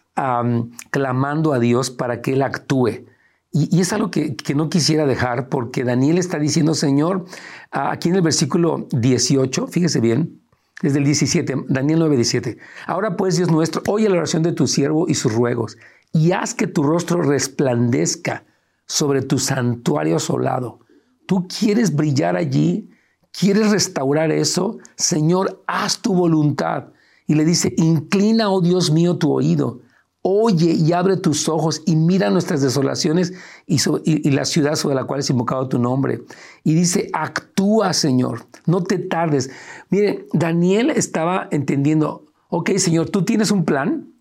clamando 0.91 1.55
a 1.55 1.59
Dios 1.59 1.91
para 1.91 2.21
que 2.21 2.35
Él 2.35 2.43
actúe. 2.43 3.07
Y, 3.51 3.81
es 3.81 3.93
algo 3.93 4.11
que, 4.11 4.37
que, 4.37 4.55
no 4.55 4.69
quisiera 4.69 5.07
dejar 5.07 5.49
porque 5.49 5.85
Daniel 5.85 6.19
está 6.19 6.39
diciendo, 6.39 6.75
Señor, 6.75 7.27
aquí 7.71 8.11
en 8.11 8.17
el 8.17 8.23
versículo 8.23 8.89
18, 8.91 9.69
fíjese 9.69 10.01
bien, 10.01 10.42
desde 10.83 10.99
el 10.99 11.05
17, 11.05 11.65
Daniel 11.69 12.01
9, 12.01 12.17
17. 12.17 12.59
Ahora 12.87 13.17
pues, 13.17 13.37
Dios 13.37 13.51
nuestro, 13.51 13.83
oye 13.87 14.09
la 14.09 14.17
oración 14.17 14.43
de 14.43 14.53
tu 14.53 14.67
siervo 14.67 15.09
y 15.09 15.15
sus 15.15 15.33
ruegos, 15.33 15.79
y 16.13 16.33
haz 16.33 16.55
que 16.55 16.67
tu 16.67 16.83
rostro 16.83 17.23
resplandezca 17.23 18.45
sobre 18.87 19.23
tu 19.23 19.39
santuario 19.39 20.17
asolado. 20.17 20.81
Tú 21.27 21.47
quieres 21.49 21.95
brillar 21.95 22.37
allí, 22.37 22.91
quieres 23.31 23.71
restaurar 23.71 24.31
eso, 24.33 24.79
Señor, 24.97 25.63
haz 25.67 26.03
tu 26.03 26.15
voluntad. 26.15 26.89
Y 27.27 27.35
le 27.35 27.45
dice, 27.45 27.73
inclina, 27.79 28.51
oh 28.51 28.61
Dios 28.61 28.91
mío, 28.91 29.17
tu 29.17 29.33
oído, 29.33 29.81
Oye 30.25 30.71
y 30.71 30.93
abre 30.93 31.17
tus 31.17 31.49
ojos 31.49 31.83
y 31.85 31.97
mira 31.97 32.31
nuestras 32.31 32.63
desolaciones 32.63 33.33
y, 33.67 34.31
la 34.31 34.45
ciudad 34.45 34.77
sobre 34.77 34.95
la 34.95 35.05
cual 35.05 35.19
es 35.19 35.31
invocado 35.31 35.69
tu 35.69 35.81
nombre. 35.81 36.23
Y 36.63 36.75
dice, 36.75 37.11
actúa, 37.13 37.93
Señor, 37.93 38.47
no 38.65 38.85
te 38.85 38.99
tardes. 38.99 39.51
Mire, 39.91 40.27
Daniel 40.33 40.91
estaba 40.91 41.49
entendiendo, 41.51 42.27
ok, 42.51 42.71
Señor, 42.77 43.11
tú 43.11 43.25
tienes 43.25 43.51
un 43.51 43.65
plan, 43.65 44.15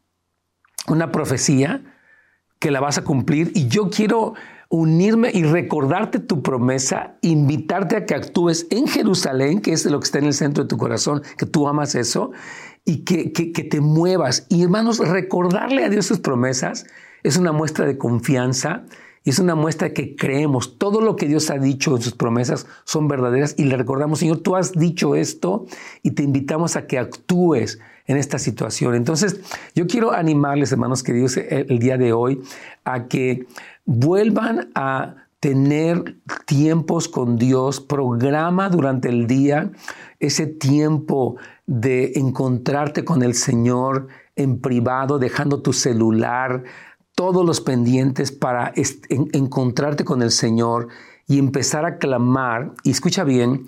una 0.87 1.11
profecía 1.11 1.83
que 2.57 2.71
la 2.71 2.79
vas 2.79 2.97
a 2.97 3.03
cumplir 3.03 3.51
y 3.53 3.67
yo 3.67 3.91
quiero 3.91 4.33
unirme 4.71 5.29
y 5.33 5.43
recordarte 5.43 6.19
tu 6.19 6.41
promesa, 6.41 7.17
invitarte 7.21 7.97
a 7.97 8.05
que 8.05 8.15
actúes 8.15 8.67
en 8.69 8.87
Jerusalén, 8.87 9.61
que 9.61 9.73
es 9.73 9.85
lo 9.85 9.99
que 9.99 10.05
está 10.05 10.19
en 10.19 10.25
el 10.25 10.33
centro 10.33 10.63
de 10.63 10.69
tu 10.69 10.77
corazón, 10.77 11.21
que 11.37 11.45
tú 11.45 11.67
amas 11.67 11.93
eso, 11.93 12.31
y 12.85 13.03
que, 13.03 13.31
que, 13.31 13.63
te 13.63 13.81
muevas. 13.81 14.45
Y 14.49 14.63
hermanos, 14.63 14.99
recordarle 14.99 15.85
a 15.85 15.89
Dios 15.89 16.05
sus 16.05 16.19
promesas 16.19 16.85
es 17.23 17.37
una 17.37 17.51
muestra 17.51 17.85
de 17.85 17.97
confianza 17.97 18.83
y 19.23 19.29
es 19.29 19.39
una 19.39 19.55
muestra 19.55 19.93
que 19.93 20.15
creemos. 20.15 20.79
Todo 20.79 20.99
lo 21.01 21.15
que 21.15 21.27
Dios 21.27 21.49
ha 21.51 21.57
dicho 21.57 21.95
en 21.95 22.01
sus 22.01 22.13
promesas 22.13 22.65
son 22.83 23.07
verdaderas 23.07 23.53
y 23.57 23.65
le 23.65 23.77
recordamos, 23.77 24.19
Señor, 24.19 24.39
tú 24.39 24.55
has 24.55 24.73
dicho 24.73 25.15
esto 25.15 25.67
y 26.01 26.11
te 26.11 26.23
invitamos 26.23 26.75
a 26.75 26.87
que 26.87 26.97
actúes 26.97 27.79
en 28.07 28.17
esta 28.17 28.39
situación. 28.39 28.95
Entonces, 28.95 29.41
yo 29.75 29.85
quiero 29.85 30.11
animarles, 30.11 30.71
hermanos 30.71 31.03
queridos, 31.03 31.37
el 31.37 31.77
día 31.77 31.97
de 31.97 32.13
hoy 32.13 32.41
a 32.83 33.07
que 33.07 33.45
vuelvan 33.85 34.71
a 34.73 35.20
tener 35.41 36.17
tiempos 36.45 37.07
con 37.09 37.35
Dios, 37.37 37.81
programa 37.81 38.69
durante 38.69 39.09
el 39.09 39.25
día 39.25 39.71
ese 40.19 40.45
tiempo 40.45 41.35
de 41.65 42.13
encontrarte 42.15 43.03
con 43.03 43.23
el 43.23 43.33
Señor 43.33 44.07
en 44.35 44.61
privado, 44.61 45.17
dejando 45.17 45.63
tu 45.63 45.73
celular, 45.73 46.63
todos 47.15 47.43
los 47.43 47.59
pendientes 47.59 48.31
para 48.31 48.71
encontrarte 49.09 50.05
con 50.05 50.21
el 50.21 50.29
Señor 50.29 50.89
y 51.27 51.39
empezar 51.39 51.85
a 51.85 51.97
clamar. 51.97 52.73
Y 52.83 52.91
escucha 52.91 53.23
bien, 53.23 53.65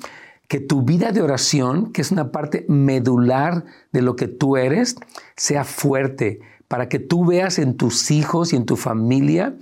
que 0.48 0.60
tu 0.60 0.84
vida 0.84 1.12
de 1.12 1.24
oración, 1.24 1.92
que 1.92 2.02
es 2.02 2.12
una 2.12 2.32
parte 2.32 2.68
medular 2.70 3.66
de 3.92 4.04
lo 4.04 4.16
que 4.16 4.28
tú 4.28 4.58
eres, 4.58 4.96
sea 5.36 5.64
fuerte, 5.64 6.40
para 6.68 6.88
que 6.88 7.00
tú 7.00 7.26
veas 7.26 7.58
en 7.58 7.78
tus 7.78 8.12
hijos 8.12 8.54
y 8.54 8.58
en 8.58 8.66
tu 8.68 8.76
familia 8.76 9.56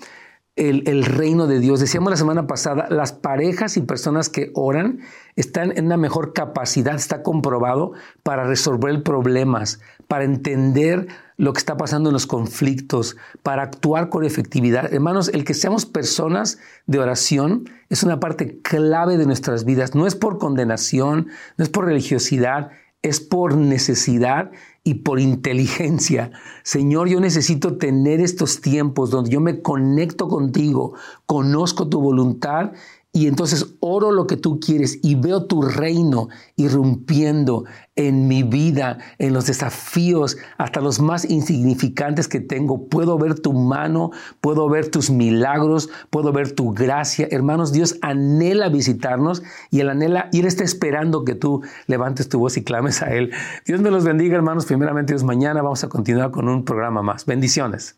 el, 0.69 1.03
reino 1.05 1.47
de 1.47 1.59
Dios. 1.59 1.79
Decíamos 1.79 2.11
la 2.11 2.17
semana 2.17 2.45
pasada, 2.45 2.87
las 2.89 3.13
parejas 3.13 3.77
y 3.77 3.81
personas 3.81 4.29
que 4.29 4.51
oran 4.53 4.99
están 5.35 5.75
en 5.75 5.85
una 5.85 5.97
mejor 5.97 6.33
capacidad, 6.33 6.95
está 6.95 7.23
comprobado, 7.23 7.93
para 8.21 8.43
resolver 8.43 9.01
problemas, 9.01 9.79
para 10.07 10.23
entender 10.23 11.07
lo 11.37 11.53
que 11.53 11.59
está 11.59 11.77
pasando 11.77 12.09
en 12.09 12.13
los 12.13 12.27
conflictos, 12.27 13.17
para 13.41 13.63
actuar 13.63 14.09
con 14.09 14.23
efectividad. 14.23 14.93
Hermanos, 14.93 15.29
el 15.29 15.45
que 15.45 15.55
seamos 15.55 15.87
personas 15.87 16.59
de 16.85 16.99
oración 16.99 17.69
es 17.89 18.03
una 18.03 18.19
parte 18.19 18.59
clave 18.61 19.17
de 19.17 19.25
nuestras 19.25 19.65
vidas. 19.65 19.95
No 19.95 20.05
es 20.05 20.15
por 20.15 20.37
condenación, 20.37 21.27
no 21.57 21.63
es 21.63 21.69
por 21.69 21.85
religiosidad, 21.85 22.69
es 23.01 23.19
por 23.19 23.55
necesidad 23.57 24.51
y 24.83 24.95
por 24.95 25.19
inteligencia. 25.19 26.31
Señor, 26.63 27.07
yo 27.07 27.19
necesito 27.19 27.77
tener 27.77 28.19
estos 28.19 28.61
tiempos 28.61 29.09
donde 29.09 29.31
yo 29.31 29.39
me 29.39 29.61
conecto 29.61 30.27
contigo, 30.27 30.93
conozco 31.25 31.87
tu 31.87 31.99
voluntad 31.99 32.71
y 33.13 33.27
entonces 33.27 33.75
oro 33.81 34.11
lo 34.11 34.25
que 34.25 34.37
tú 34.37 34.59
quieres 34.61 34.99
y 35.03 35.15
veo 35.15 35.45
tu 35.45 35.61
reino 35.61 36.29
irrumpiendo 36.55 37.65
en 37.97 38.29
mi 38.29 38.43
vida, 38.43 38.99
en 39.17 39.33
los 39.33 39.47
desafíos, 39.47 40.37
hasta 40.57 40.79
los 40.79 41.01
más 41.01 41.29
insignificantes 41.29 42.29
que 42.29 42.39
tengo. 42.39 42.87
Puedo 42.87 43.17
ver 43.17 43.37
tu 43.37 43.51
mano, 43.51 44.11
puedo 44.39 44.69
ver 44.69 44.89
tus 44.89 45.09
milagros, 45.09 45.89
puedo 46.09 46.31
ver 46.31 46.53
tu 46.53 46.73
gracia. 46.73 47.27
Hermanos, 47.29 47.73
Dios 47.73 47.97
anhela 48.01 48.69
visitarnos 48.69 49.43
y 49.71 49.81
Él 49.81 49.89
anhela, 49.89 50.29
y 50.31 50.39
Él 50.39 50.45
está 50.45 50.63
esperando 50.63 51.25
que 51.25 51.35
tú 51.35 51.63
levantes 51.87 52.29
tu 52.29 52.39
voz 52.39 52.55
y 52.55 52.63
clames 52.63 53.01
a 53.01 53.13
Él. 53.13 53.31
Dios 53.65 53.81
me 53.81 53.91
los 53.91 54.05
bendiga, 54.05 54.37
hermanos. 54.37 54.65
Primeramente, 54.65 55.13
Dios, 55.13 55.25
mañana 55.25 55.61
vamos 55.61 55.83
a 55.83 55.89
continuar 55.89 56.31
con 56.31 56.47
un 56.47 56.63
programa 56.63 57.01
más. 57.01 57.25
Bendiciones. 57.25 57.97